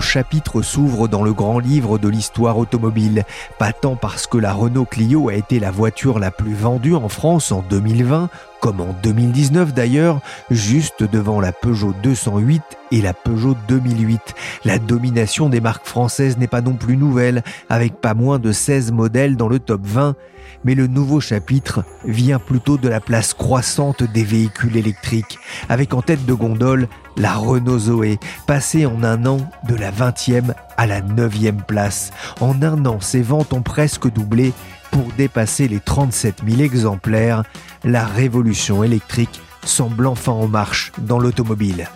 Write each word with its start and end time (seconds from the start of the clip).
Chapitre 0.00 0.62
s'ouvre 0.62 1.08
dans 1.08 1.22
le 1.22 1.32
grand 1.32 1.58
livre 1.58 1.98
de 1.98 2.08
l'histoire 2.08 2.58
automobile, 2.58 3.24
pas 3.58 3.72
tant 3.72 3.96
parce 3.96 4.26
que 4.26 4.38
la 4.38 4.52
Renault 4.52 4.84
Clio 4.84 5.28
a 5.28 5.34
été 5.34 5.60
la 5.60 5.70
voiture 5.70 6.18
la 6.18 6.30
plus 6.30 6.54
vendue 6.54 6.94
en 6.94 7.08
France 7.08 7.52
en 7.52 7.62
2020, 7.68 8.28
comme 8.60 8.80
en 8.80 8.94
2019 9.02 9.72
d'ailleurs, 9.74 10.20
juste 10.50 11.04
devant 11.04 11.40
la 11.40 11.52
Peugeot 11.52 11.94
208 12.02 12.62
et 12.90 13.00
la 13.00 13.14
Peugeot 13.14 13.56
2008. 13.68 14.20
La 14.64 14.78
domination 14.78 15.48
des 15.48 15.60
marques 15.60 15.86
françaises 15.86 16.38
n'est 16.38 16.46
pas 16.46 16.60
non 16.60 16.74
plus 16.74 16.96
nouvelle, 16.96 17.42
avec 17.68 18.00
pas 18.00 18.14
moins 18.14 18.38
de 18.38 18.52
16 18.52 18.92
modèles 18.92 19.36
dans 19.36 19.48
le 19.48 19.58
top 19.58 19.80
20, 19.84 20.16
mais 20.64 20.74
le 20.74 20.86
nouveau 20.86 21.20
chapitre 21.20 21.84
vient 22.04 22.38
plutôt 22.38 22.78
de 22.78 22.88
la 22.88 23.00
place 23.00 23.34
croissante 23.34 24.02
des 24.02 24.24
véhicules 24.24 24.76
électriques, 24.76 25.38
avec 25.68 25.94
en 25.94 26.02
tête 26.02 26.24
de 26.26 26.34
gondole 26.34 26.88
la 27.18 27.34
Renault 27.34 27.78
Zoé, 27.78 28.18
passée 28.46 28.86
en 28.86 29.02
un 29.02 29.26
an 29.26 29.38
de 29.68 29.74
la 29.74 29.90
20e 29.90 30.54
à 30.76 30.86
la 30.86 31.00
9e 31.00 31.62
place. 31.62 32.10
En 32.40 32.62
un 32.62 32.86
an, 32.86 33.00
ses 33.00 33.22
ventes 33.22 33.52
ont 33.52 33.62
presque 33.62 34.10
doublé 34.10 34.52
pour 34.90 35.04
dépasser 35.16 35.68
les 35.68 35.80
37 35.80 36.42
000 36.48 36.62
exemplaires. 36.62 37.42
La 37.84 38.06
révolution 38.06 38.84
électrique 38.84 39.40
semble 39.64 40.06
enfin 40.06 40.32
en 40.32 40.48
marche 40.48 40.92
dans 40.98 41.18
l'automobile. 41.18 41.88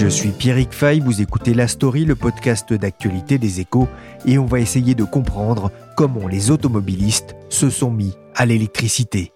Je 0.00 0.06
suis 0.06 0.28
Pierrick 0.28 0.72
Fay, 0.72 1.00
vous 1.00 1.22
écoutez 1.22 1.54
La 1.54 1.66
Story, 1.66 2.04
le 2.04 2.14
podcast 2.14 2.72
d'actualité 2.72 3.36
des 3.36 3.58
échos, 3.58 3.88
et 4.26 4.38
on 4.38 4.46
va 4.46 4.60
essayer 4.60 4.94
de 4.94 5.02
comprendre 5.02 5.72
comment 5.96 6.28
les 6.28 6.52
automobilistes 6.52 7.34
se 7.48 7.68
sont 7.68 7.90
mis 7.90 8.14
à 8.36 8.46
l'électricité. 8.46 9.32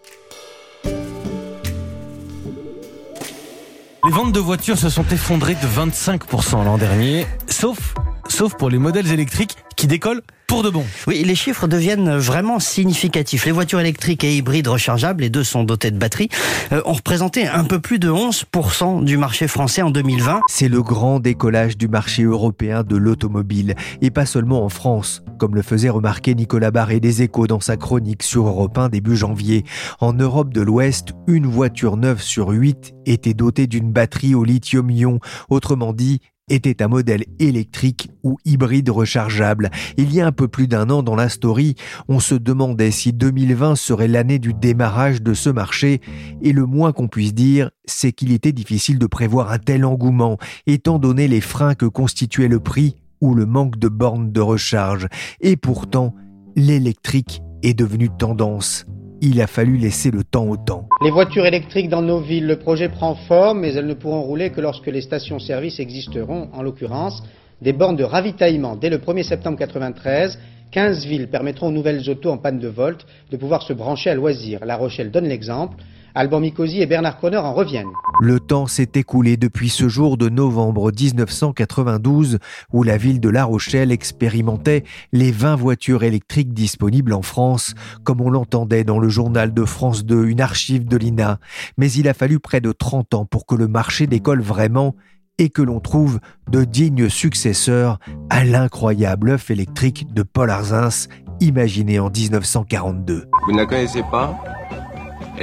Les 4.05 4.13
ventes 4.13 4.31
de 4.31 4.39
voitures 4.39 4.79
se 4.79 4.89
sont 4.89 5.07
effondrées 5.11 5.57
de 5.57 5.67
25% 5.67 6.65
l'an 6.65 6.79
dernier, 6.79 7.27
sauf, 7.49 7.95
sauf 8.29 8.55
pour 8.55 8.71
les 8.71 8.79
modèles 8.79 9.11
électriques 9.11 9.57
qui 9.83 9.89
décollent 9.89 10.23
pour 10.47 10.63
de 10.63 10.71
bon. 10.71 10.85
Oui, 11.09 11.25
les 11.25 11.35
chiffres 11.35 11.67
deviennent 11.67 12.17
vraiment 12.17 12.61
significatifs. 12.61 13.47
Les 13.47 13.51
voitures 13.51 13.81
électriques 13.81 14.23
et 14.23 14.37
hybrides 14.37 14.69
rechargeables, 14.69 15.23
les 15.23 15.31
deux 15.31 15.43
sont 15.43 15.65
dotées 15.65 15.91
de 15.91 15.99
batteries, 15.99 16.29
euh, 16.71 16.83
ont 16.85 16.93
représenté 16.93 17.49
un 17.49 17.65
peu 17.65 17.81
plus 17.81 17.99
de 17.99 18.09
11% 18.09 19.03
du 19.03 19.17
marché 19.17 19.49
français 19.49 19.83
en 19.83 19.91
2020. 19.91 20.43
C'est 20.49 20.69
le 20.69 20.83
grand 20.83 21.19
décollage 21.19 21.77
du 21.77 21.89
marché 21.89 22.23
européen 22.23 22.85
de 22.85 22.97
l'automobile, 22.97 23.75
et 24.03 24.13
pas 24.13 24.25
seulement 24.25 24.65
en 24.65 24.69
France, 24.69 25.25
comme 25.39 25.57
le 25.57 25.63
faisait 25.63 25.89
remarquer 25.89 26.37
Nicolas 26.37 26.71
Barré 26.71 27.01
des 27.01 27.23
Échos 27.23 27.49
dans 27.49 27.59
sa 27.59 27.77
chronique 27.77 28.23
sur 28.23 28.47
Europe 28.47 28.79
1 28.79 28.89
début 28.89 29.17
janvier. 29.17 29.65
En 29.99 30.13
Europe 30.13 30.55
de 30.55 30.61
l'Ouest, 30.61 31.09
une 31.27 31.47
voiture 31.47 31.97
neuve 31.97 32.23
sur 32.23 32.51
huit 32.51 32.95
était 33.05 33.35
dotée 33.35 33.67
d'une 33.67 33.91
batterie 33.91 34.37
au 34.37 34.45
lithium-ion, 34.45 35.19
autrement 35.49 35.93
dit, 35.93 36.21
était 36.53 36.83
un 36.83 36.89
modèle 36.89 37.25
électrique 37.39 38.11
ou 38.23 38.37
hybride 38.45 38.91
rechargeable. 38.91 39.71
Il 39.97 40.13
y 40.15 40.21
a 40.21 40.27
un 40.27 40.33
peu 40.33 40.49
plus 40.49 40.69
d'un 40.69 40.91
an 40.91 41.03
dans 41.03 41.15
la 41.15 41.29
story, 41.29 41.75
on 42.09 42.21
se 42.21 42.35
demandait 42.35 42.91
si 42.91 43.13
2020 43.13 43.75
serait 43.75 44.09
l'année 44.09 44.39
du 44.39 44.53
démarrage 44.53 45.23
de 45.23 45.35
ce 45.35 45.49
marché, 45.51 46.01
et 46.43 46.53
le 46.53 46.67
moins 46.67 46.93
qu'on 46.93 47.09
puisse 47.09 47.35
dire, 47.35 47.71
c'est 47.87 48.13
qu'il 48.13 48.33
était 48.33 48.53
difficile 48.53 48.99
de 48.99 49.07
prévoir 49.07 49.51
un 49.51 49.59
tel 49.59 49.85
engouement, 49.85 50.37
étant 50.67 50.99
donné 50.99 51.27
les 51.27 51.41
freins 51.41 51.75
que 51.75 51.87
constituait 51.87 52.49
le 52.49 52.61
prix 52.61 52.97
ou 53.21 53.35
le 53.35 53.47
manque 53.47 53.79
de 53.79 53.89
bornes 53.89 54.33
de 54.33 54.41
recharge. 54.41 55.09
Et 55.41 55.57
pourtant, 55.57 56.15
l'électrique 56.55 57.41
est 57.63 57.75
devenu 57.75 58.11
tendance 58.11 58.85
il 59.25 59.41
a 59.41 59.47
fallu 59.47 59.77
laisser 59.77 60.11
le 60.11 60.25
temps 60.25 60.49
au 60.49 60.57
temps. 60.57 60.89
Les 61.05 61.13
voitures 61.13 61.47
électriques 61.47 61.89
dans 61.89 62.03
nos 62.03 62.19
villes, 62.19 62.47
le 62.47 62.57
projet 62.57 62.89
prend 62.89 63.15
forme, 63.15 63.61
mais 63.61 63.73
elles 63.73 63.87
ne 63.87 63.95
pourront 63.95 64.23
rouler 64.23 64.51
que 64.51 64.61
lorsque 64.61 64.89
les 64.89 65.01
stations-service 65.01 65.79
existeront, 65.79 66.49
en 66.53 66.63
l'occurrence 66.63 67.23
des 67.63 67.73
bornes 67.73 67.95
de 67.95 68.03
ravitaillement. 68.03 68.75
Dès 68.75 68.91
le 68.91 68.99
1er 68.99 69.23
septembre 69.23 69.59
1993, 69.61 70.41
15 70.73 71.07
villes 71.07 71.29
permettront 71.29 71.69
aux 71.69 71.73
nouvelles 71.73 72.11
autos 72.11 72.33
en 72.33 72.39
panne 72.39 72.59
de 72.59 72.67
volt 72.67 73.07
de 73.31 73.37
pouvoir 73.37 73.63
se 73.63 73.73
brancher 73.73 74.11
à 74.11 74.17
loisir. 74.17 74.65
La 74.65 74.77
Rochelle 74.77 75.13
donne 75.13 75.29
l'exemple. 75.29 75.77
Alban 76.15 76.41
Mikosi 76.41 76.81
et 76.83 76.87
Bernard 76.87 77.19
Conner 77.19 77.39
en 77.39 77.55
reviennent. 77.55 77.93
Le 78.21 78.39
temps 78.39 78.67
s'est 78.67 78.91
écoulé 78.95 79.37
depuis 79.37 79.69
ce 79.69 79.89
jour 79.89 80.17
de 80.17 80.29
novembre 80.29 80.93
1992 80.93 82.39
où 82.73 82.83
la 82.83 82.97
ville 82.97 83.21
de 83.21 83.29
La 83.29 83.45
Rochelle 83.45 83.91
expérimentait 83.91 84.85
les 85.13 85.33
20 85.33 85.57
voitures 85.57 86.03
électriques 86.03 86.53
disponibles 86.53 87.15
en 87.15 87.23
France, 87.23 87.75
comme 88.05 88.21
on 88.21 88.31
l'entendait 88.31 88.85
dans 88.85 88.99
le 88.99 89.09
journal 89.09 89.55
de 89.55 89.65
France 89.65 90.05
2, 90.05 90.27
une 90.27 90.41
archive 90.41 90.87
de 90.87 90.97
l'INA. 90.97 91.39
Mais 91.79 91.91
il 91.91 92.09
a 92.09 92.15
fallu 92.15 92.39
près 92.39 92.61
de 92.61 92.73
30 92.73 93.15
ans 93.15 93.25
pour 93.25 93.47
que 93.47 93.55
le 93.55 93.69
marché 93.69 94.07
décolle 94.07 94.43
vraiment 94.43 94.95
et 95.39 95.49
que 95.49 95.63
l'on 95.63 95.81
trouve 95.81 96.21
de 96.51 96.65
dignes 96.65 97.09
successeurs 97.09 97.99
à 98.31 98.45
l'incroyable 98.45 99.31
œuf 99.31 99.51
électrique 99.51 100.13
de 100.13 100.23
Paul 100.23 100.51
Arzins, 100.51 101.09
imaginé 101.41 101.99
en 101.99 102.11
1942. 102.11 103.25
Vous 103.47 103.53
ne 103.53 103.59
la 103.59 103.67
connaissez 103.67 104.03
pas? 104.11 104.39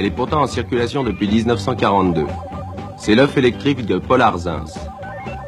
Elle 0.00 0.06
est 0.06 0.10
pourtant 0.10 0.40
en 0.40 0.46
circulation 0.46 1.04
depuis 1.04 1.28
1942. 1.28 2.24
C'est 2.96 3.14
l'œuf 3.14 3.36
électrique 3.36 3.84
de 3.84 3.98
Paul 3.98 4.22
Arzins. 4.22 4.64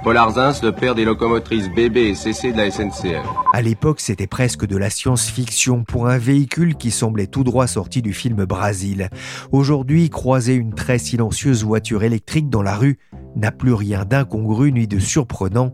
Paul 0.04 0.18
Arzins, 0.18 0.52
le 0.62 0.72
père 0.72 0.94
des 0.94 1.06
locomotrices 1.06 1.70
BB 1.70 1.96
et 1.96 2.14
CC 2.14 2.52
de 2.52 2.58
la 2.58 2.70
SNCF. 2.70 3.24
À 3.54 3.62
l'époque, 3.62 4.00
c'était 4.00 4.26
presque 4.26 4.66
de 4.66 4.76
la 4.76 4.90
science-fiction 4.90 5.84
pour 5.84 6.06
un 6.06 6.18
véhicule 6.18 6.74
qui 6.74 6.90
semblait 6.90 7.28
tout 7.28 7.44
droit 7.44 7.66
sorti 7.66 8.02
du 8.02 8.12
film 8.12 8.44
Brasil. 8.44 9.08
Aujourd'hui, 9.52 10.10
croiser 10.10 10.52
une 10.52 10.74
très 10.74 10.98
silencieuse 10.98 11.64
voiture 11.64 12.02
électrique 12.02 12.50
dans 12.50 12.62
la 12.62 12.76
rue 12.76 12.98
n'a 13.34 13.52
plus 13.52 13.72
rien 13.72 14.04
d'incongru 14.04 14.70
ni 14.70 14.86
de 14.86 14.98
surprenant. 14.98 15.72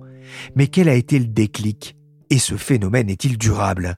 Mais 0.54 0.68
quel 0.68 0.88
a 0.88 0.94
été 0.94 1.18
le 1.18 1.26
déclic? 1.26 1.96
Et 2.30 2.38
ce 2.38 2.54
phénomène 2.54 3.10
est-il 3.10 3.38
durable? 3.38 3.96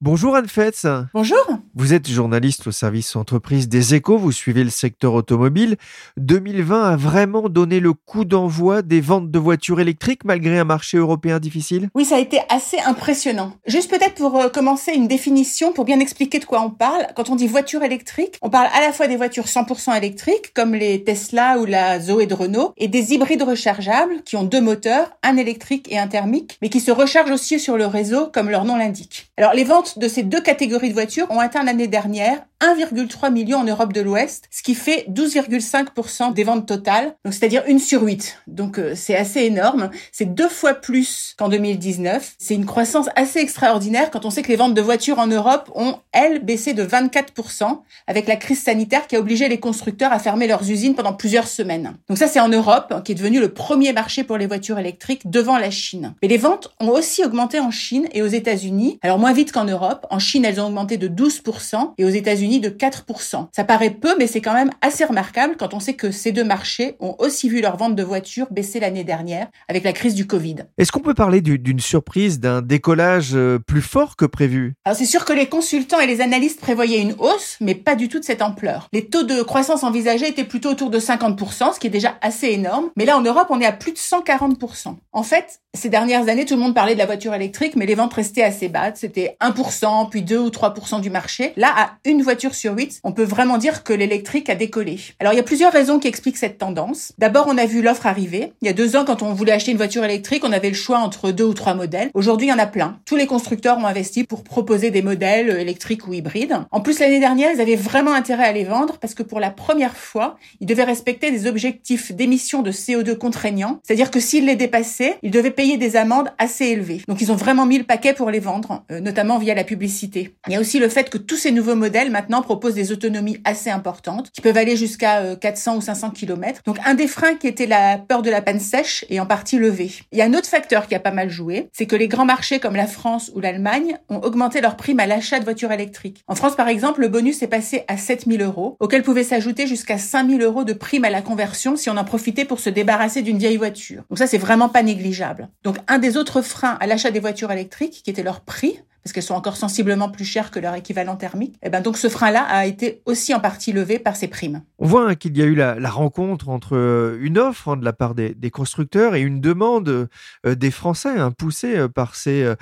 Bonjour 0.00 0.36
Anne 0.36 0.46
Fetz. 0.46 0.86
Bonjour. 1.12 1.63
Vous 1.76 1.92
êtes 1.92 2.08
journaliste 2.08 2.66
au 2.66 2.70
service 2.70 3.16
entreprise 3.16 3.68
des 3.68 3.94
échos, 3.94 4.16
vous 4.16 4.30
suivez 4.30 4.62
le 4.62 4.70
secteur 4.70 5.12
automobile. 5.14 5.76
2020 6.16 6.84
a 6.84 6.96
vraiment 6.96 7.48
donné 7.48 7.80
le 7.80 7.92
coup 7.92 8.24
d'envoi 8.24 8.82
des 8.82 9.00
ventes 9.00 9.30
de 9.30 9.38
voitures 9.40 9.80
électriques 9.80 10.24
malgré 10.24 10.58
un 10.58 10.64
marché 10.64 10.98
européen 10.98 11.40
difficile? 11.40 11.88
Oui, 11.94 12.04
ça 12.04 12.14
a 12.14 12.20
été 12.20 12.38
assez 12.48 12.78
impressionnant. 12.78 13.54
Juste 13.66 13.90
peut-être 13.90 14.14
pour 14.14 14.40
euh, 14.40 14.48
commencer 14.48 14.92
une 14.92 15.08
définition, 15.08 15.72
pour 15.72 15.84
bien 15.84 15.98
expliquer 15.98 16.38
de 16.38 16.44
quoi 16.44 16.62
on 16.62 16.70
parle. 16.70 17.08
Quand 17.16 17.28
on 17.28 17.34
dit 17.34 17.48
voiture 17.48 17.82
électrique, 17.82 18.38
on 18.40 18.50
parle 18.50 18.68
à 18.72 18.80
la 18.80 18.92
fois 18.92 19.08
des 19.08 19.16
voitures 19.16 19.46
100% 19.46 19.96
électriques, 19.96 20.54
comme 20.54 20.74
les 20.74 21.02
Tesla 21.02 21.58
ou 21.58 21.64
la 21.64 21.98
Zoé 21.98 22.26
de 22.26 22.34
Renault, 22.34 22.72
et 22.76 22.86
des 22.86 23.14
hybrides 23.14 23.42
rechargeables 23.42 24.22
qui 24.24 24.36
ont 24.36 24.44
deux 24.44 24.60
moteurs, 24.60 25.10
un 25.24 25.36
électrique 25.36 25.90
et 25.90 25.98
un 25.98 26.06
thermique, 26.06 26.56
mais 26.62 26.68
qui 26.68 26.78
se 26.78 26.92
rechargent 26.92 27.32
aussi 27.32 27.58
sur 27.58 27.76
le 27.76 27.86
réseau, 27.86 28.28
comme 28.32 28.48
leur 28.48 28.64
nom 28.64 28.76
l'indique. 28.76 29.32
Alors 29.36 29.54
les 29.54 29.64
ventes 29.64 29.74
ventes 29.74 29.98
de 29.98 30.06
ces 30.06 30.22
deux 30.22 30.40
catégories 30.40 30.90
de 30.90 30.94
voitures 30.94 31.28
ont 31.30 31.40
atteint 31.40 31.63
l'année 31.64 31.88
dernière 31.88 32.44
1,3 32.64 33.32
million 33.32 33.58
en 33.58 33.64
Europe 33.64 33.92
de 33.92 34.00
l'Ouest, 34.00 34.46
ce 34.50 34.62
qui 34.62 34.74
fait 34.74 35.06
12,5% 35.10 36.32
des 36.32 36.44
ventes 36.44 36.66
totales, 36.66 37.14
c'est-à-dire 37.24 37.62
une 37.66 37.78
sur 37.78 38.02
huit. 38.02 38.38
Donc 38.46 38.78
euh, 38.78 38.94
c'est 38.94 39.16
assez 39.16 39.40
énorme, 39.40 39.90
c'est 40.12 40.34
deux 40.34 40.48
fois 40.48 40.74
plus 40.74 41.34
qu'en 41.38 41.48
2019. 41.48 42.34
C'est 42.38 42.54
une 42.54 42.66
croissance 42.66 43.08
assez 43.16 43.40
extraordinaire 43.40 44.10
quand 44.10 44.24
on 44.24 44.30
sait 44.30 44.42
que 44.42 44.48
les 44.48 44.56
ventes 44.56 44.74
de 44.74 44.80
voitures 44.80 45.18
en 45.18 45.26
Europe 45.26 45.70
ont, 45.74 45.98
elles, 46.12 46.44
baissé 46.44 46.72
de 46.74 46.84
24% 46.84 47.80
avec 48.06 48.26
la 48.26 48.36
crise 48.36 48.62
sanitaire 48.62 49.06
qui 49.06 49.16
a 49.16 49.20
obligé 49.20 49.48
les 49.48 49.60
constructeurs 49.60 50.12
à 50.12 50.18
fermer 50.18 50.46
leurs 50.46 50.70
usines 50.70 50.94
pendant 50.94 51.12
plusieurs 51.12 51.48
semaines. 51.48 51.96
Donc 52.08 52.18
ça 52.18 52.28
c'est 52.28 52.40
en 52.40 52.48
Europe, 52.48 53.02
qui 53.04 53.12
est 53.12 53.16
devenu 53.16 53.40
le 53.40 53.52
premier 53.52 53.92
marché 53.92 54.24
pour 54.24 54.38
les 54.38 54.46
voitures 54.46 54.78
électriques 54.78 55.30
devant 55.30 55.58
la 55.58 55.70
Chine. 55.70 56.14
Mais 56.22 56.28
les 56.28 56.38
ventes 56.38 56.72
ont 56.80 56.88
aussi 56.88 57.24
augmenté 57.24 57.60
en 57.60 57.70
Chine 57.70 58.08
et 58.12 58.22
aux 58.22 58.26
États-Unis, 58.26 58.98
alors 59.02 59.18
moins 59.18 59.32
vite 59.32 59.52
qu'en 59.52 59.64
Europe. 59.64 60.06
En 60.10 60.18
Chine, 60.18 60.44
elles 60.44 60.60
ont 60.60 60.66
augmenté 60.66 60.96
de 60.96 61.08
12% 61.08 61.92
et 61.98 62.04
aux 62.04 62.08
États-Unis 62.08 62.53
de 62.60 62.68
4%. 62.68 63.48
Ça 63.54 63.64
paraît 63.64 63.90
peu, 63.90 64.14
mais 64.18 64.26
c'est 64.26 64.40
quand 64.40 64.54
même 64.54 64.70
assez 64.80 65.04
remarquable 65.04 65.56
quand 65.58 65.74
on 65.74 65.80
sait 65.80 65.94
que 65.94 66.10
ces 66.10 66.32
deux 66.32 66.44
marchés 66.44 66.96
ont 67.00 67.16
aussi 67.18 67.48
vu 67.48 67.60
leur 67.60 67.76
vente 67.76 67.96
de 67.96 68.02
voitures 68.02 68.46
baisser 68.50 68.80
l'année 68.80 69.04
dernière 69.04 69.48
avec 69.68 69.84
la 69.84 69.92
crise 69.92 70.14
du 70.14 70.26
Covid. 70.26 70.56
Est-ce 70.78 70.92
qu'on 70.92 71.00
peut 71.00 71.14
parler 71.14 71.40
d'une 71.40 71.80
surprise, 71.80 72.40
d'un 72.40 72.62
décollage 72.62 73.32
euh, 73.34 73.58
plus 73.58 73.82
fort 73.82 74.16
que 74.16 74.24
prévu? 74.24 74.74
Alors 74.84 74.96
c'est 74.96 75.04
sûr 75.06 75.24
que 75.24 75.32
les 75.32 75.48
consultants 75.48 76.00
et 76.00 76.06
les 76.06 76.20
analystes 76.20 76.60
prévoyaient 76.60 77.00
une 77.00 77.14
hausse, 77.18 77.56
mais 77.60 77.74
pas 77.74 77.94
du 77.94 78.08
tout 78.08 78.18
de 78.18 78.24
cette 78.24 78.42
ampleur. 78.42 78.88
Les 78.92 79.06
taux 79.06 79.22
de 79.22 79.42
croissance 79.42 79.84
envisagés 79.84 80.28
étaient 80.28 80.44
plutôt 80.44 80.70
autour 80.70 80.90
de 80.90 80.98
50%, 80.98 81.74
ce 81.74 81.80
qui 81.80 81.86
est 81.86 81.90
déjà 81.90 82.16
assez 82.20 82.48
énorme. 82.48 82.90
Mais 82.96 83.04
là, 83.04 83.16
en 83.16 83.22
Europe, 83.22 83.46
on 83.50 83.60
est 83.60 83.66
à 83.66 83.72
plus 83.72 83.92
de 83.92 83.98
140%. 83.98 84.96
En 85.12 85.22
fait, 85.22 85.60
ces 85.74 85.88
dernières 85.88 86.28
années, 86.28 86.44
tout 86.44 86.54
le 86.54 86.60
monde 86.60 86.74
parlait 86.74 86.94
de 86.94 86.98
la 86.98 87.06
voiture 87.06 87.34
électrique, 87.34 87.74
mais 87.76 87.86
les 87.86 87.94
ventes 87.94 88.14
restaient 88.14 88.42
assez 88.42 88.68
basses. 88.68 89.00
C'était 89.00 89.36
1%, 89.40 90.08
puis 90.08 90.22
2 90.22 90.38
ou 90.38 90.48
3% 90.48 91.00
du 91.00 91.10
marché. 91.10 91.52
Là, 91.56 91.72
à 91.76 91.90
une 92.04 92.22
voiture 92.22 92.33
sur 92.40 92.76
8, 92.76 93.00
on 93.04 93.12
peut 93.12 93.24
vraiment 93.24 93.58
dire 93.58 93.84
que 93.84 93.92
l'électrique 93.92 94.50
a 94.50 94.54
décollé. 94.54 94.98
Alors 95.20 95.32
il 95.32 95.36
y 95.36 95.40
a 95.40 95.44
plusieurs 95.44 95.72
raisons 95.72 95.98
qui 95.98 96.08
expliquent 96.08 96.36
cette 96.36 96.58
tendance. 96.58 97.12
D'abord, 97.18 97.46
on 97.48 97.56
a 97.56 97.66
vu 97.66 97.82
l'offre 97.82 98.06
arriver. 98.06 98.52
Il 98.60 98.66
y 98.66 98.68
a 98.68 98.72
deux 98.72 98.96
ans, 98.96 99.04
quand 99.04 99.22
on 99.22 99.32
voulait 99.32 99.52
acheter 99.52 99.70
une 99.70 99.76
voiture 99.76 100.04
électrique, 100.04 100.44
on 100.44 100.52
avait 100.52 100.68
le 100.68 100.74
choix 100.74 100.98
entre 100.98 101.30
deux 101.30 101.44
ou 101.44 101.54
trois 101.54 101.74
modèles. 101.74 102.10
Aujourd'hui, 102.14 102.48
il 102.48 102.50
y 102.50 102.52
en 102.52 102.58
a 102.58 102.66
plein. 102.66 102.98
Tous 103.04 103.16
les 103.16 103.26
constructeurs 103.26 103.78
ont 103.78 103.86
investi 103.86 104.24
pour 104.24 104.42
proposer 104.42 104.90
des 104.90 105.02
modèles 105.02 105.50
électriques 105.50 106.06
ou 106.06 106.12
hybrides. 106.12 106.56
En 106.70 106.80
plus, 106.80 106.98
l'année 106.98 107.20
dernière, 107.20 107.50
ils 107.52 107.60
avaient 107.60 107.76
vraiment 107.76 108.12
intérêt 108.12 108.44
à 108.44 108.52
les 108.52 108.64
vendre 108.64 108.98
parce 108.98 109.14
que 109.14 109.22
pour 109.22 109.40
la 109.40 109.50
première 109.50 109.96
fois, 109.96 110.36
ils 110.60 110.66
devaient 110.66 110.84
respecter 110.84 111.30
des 111.30 111.46
objectifs 111.46 112.12
d'émission 112.12 112.62
de 112.62 112.72
CO2 112.72 113.16
contraignants. 113.16 113.80
C'est-à-dire 113.82 114.10
que 114.10 114.20
s'ils 114.20 114.46
les 114.46 114.56
dépassaient, 114.56 115.18
ils 115.22 115.30
devaient 115.30 115.50
payer 115.50 115.76
des 115.76 115.96
amendes 115.96 116.32
assez 116.38 116.66
élevées. 116.66 117.02
Donc 117.08 117.20
ils 117.20 117.32
ont 117.32 117.36
vraiment 117.36 117.66
mis 117.66 117.78
le 117.78 117.84
paquet 117.84 118.14
pour 118.14 118.30
les 118.30 118.40
vendre, 118.40 118.84
euh, 118.90 119.00
notamment 119.00 119.38
via 119.38 119.54
la 119.54 119.64
publicité. 119.64 120.34
Il 120.46 120.52
y 120.52 120.56
a 120.56 120.60
aussi 120.60 120.78
le 120.78 120.88
fait 120.88 121.10
que 121.10 121.18
tous 121.18 121.36
ces 121.36 121.52
nouveaux 121.52 121.74
modèles 121.74 122.10
maintenant 122.24 122.40
propose 122.40 122.74
des 122.74 122.90
autonomies 122.90 123.38
assez 123.44 123.68
importantes, 123.68 124.30
qui 124.30 124.40
peuvent 124.40 124.56
aller 124.56 124.76
jusqu'à 124.76 125.36
400 125.36 125.74
euh, 125.74 125.76
ou 125.76 125.80
500 125.82 126.10
km. 126.10 126.62
Donc 126.64 126.78
un 126.84 126.94
des 126.94 127.06
freins 127.06 127.34
qui 127.34 127.46
était 127.46 127.66
la 127.66 127.98
peur 127.98 128.22
de 128.22 128.30
la 128.30 128.40
panne 128.40 128.60
sèche 128.60 129.04
est 129.10 129.20
en 129.20 129.26
partie 129.26 129.58
levé. 129.58 129.92
Il 130.10 130.18
y 130.18 130.22
a 130.22 130.24
un 130.24 130.32
autre 130.32 130.48
facteur 130.48 130.86
qui 130.86 130.94
a 130.94 131.00
pas 131.00 131.10
mal 131.10 131.28
joué, 131.28 131.68
c'est 131.72 131.84
que 131.84 131.96
les 131.96 132.08
grands 132.08 132.24
marchés 132.24 132.60
comme 132.60 132.76
la 132.76 132.86
France 132.86 133.30
ou 133.34 133.40
l'Allemagne 133.40 133.98
ont 134.08 134.18
augmenté 134.18 134.62
leur 134.62 134.76
prime 134.76 135.00
à 135.00 135.06
l'achat 135.06 135.38
de 135.38 135.44
voitures 135.44 135.70
électriques. 135.70 136.24
En 136.26 136.34
France, 136.34 136.56
par 136.56 136.68
exemple, 136.68 137.02
le 137.02 137.08
bonus 137.08 137.42
est 137.42 137.48
passé 137.48 137.84
à 137.88 137.98
7000 137.98 138.40
euros, 138.40 138.76
auquel 138.80 139.02
pouvait 139.02 139.24
s'ajouter 139.24 139.66
jusqu'à 139.66 139.98
5000 139.98 140.40
euros 140.42 140.64
de 140.64 140.72
prime 140.72 141.04
à 141.04 141.10
la 141.10 141.20
conversion 141.20 141.76
si 141.76 141.90
on 141.90 141.96
en 141.98 142.04
profitait 142.04 142.46
pour 142.46 142.60
se 142.60 142.70
débarrasser 142.70 143.20
d'une 143.20 143.38
vieille 143.38 143.58
voiture. 143.58 144.04
Donc 144.08 144.18
ça, 144.18 144.26
c'est 144.26 144.38
vraiment 144.38 144.70
pas 144.70 144.82
négligeable. 144.82 145.48
Donc 145.62 145.76
un 145.88 145.98
des 145.98 146.16
autres 146.16 146.40
freins 146.40 146.78
à 146.80 146.86
l'achat 146.86 147.10
des 147.10 147.20
voitures 147.20 147.52
électriques, 147.52 148.00
qui 148.02 148.10
était 148.10 148.22
leur 148.22 148.40
prix, 148.40 148.78
parce 149.04 149.12
qu'elles 149.12 149.22
sont 149.22 149.34
encore 149.34 149.58
sensiblement 149.58 150.08
plus 150.08 150.24
chères 150.24 150.50
que 150.50 150.58
leur 150.58 150.74
équivalent 150.74 151.16
thermique. 151.16 151.56
Et 151.56 151.66
eh 151.66 151.68
ben 151.68 151.82
donc 151.82 151.98
ce 151.98 152.08
frein-là 152.08 152.42
a 152.42 152.64
été 152.64 153.02
aussi 153.04 153.34
en 153.34 153.40
partie 153.40 153.72
levé 153.72 153.98
par 153.98 154.16
ces 154.16 154.28
primes. 154.28 154.62
On 154.78 154.86
voit 154.86 155.10
hein, 155.10 155.14
qu'il 155.14 155.36
y 155.36 155.42
a 155.42 155.44
eu 155.44 155.54
la, 155.54 155.74
rencontre 155.90 156.48
entre 156.48 156.74
euh, 156.74 157.18
une 157.20 157.38
offre 157.38 157.68
hein, 157.68 157.76
de 157.76 157.84
la 157.84 157.92
part 157.92 158.14
des, 158.14 158.34
constructeurs 158.50 159.14
et 159.14 159.20
une 159.20 159.42
demande 159.42 160.08
euh, 160.46 160.54
des 160.54 160.70
Français 160.70 161.18
hein, 161.18 161.32
poussée 161.32 161.76
euh, 161.76 161.88
par 161.88 162.14
ces 162.14 162.54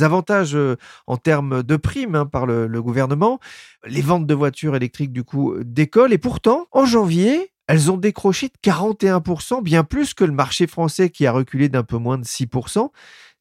avantages 0.00 0.56
en 1.06 1.16
termes 1.16 1.62
de 1.62 1.76
primes 1.76 2.24
par 2.30 2.46
le, 2.46 2.66
le 2.66 2.82
gouvernement. 2.82 3.38
Les 3.86 4.02
ventes 4.02 4.26
de 4.26 4.34
voitures 4.34 4.74
électriques 4.74 5.12
du 5.12 5.22
coup 5.22 5.54
décollent 5.62 6.12
et 6.12 6.18
pourtant 6.18 6.66
en 6.72 6.86
janvier 6.86 7.52
elles 7.66 7.90
ont 7.90 7.96
décroché 7.96 8.48
de 8.48 8.70
41%, 8.70 9.62
bien 9.62 9.84
plus 9.84 10.12
que 10.12 10.24
le 10.24 10.32
marché 10.32 10.66
français 10.66 11.08
qui 11.08 11.26
a 11.26 11.32
reculé 11.32 11.68
d'un 11.68 11.82
peu 11.82 11.96
moins 11.96 12.18
de 12.18 12.24
6%. 12.24 12.90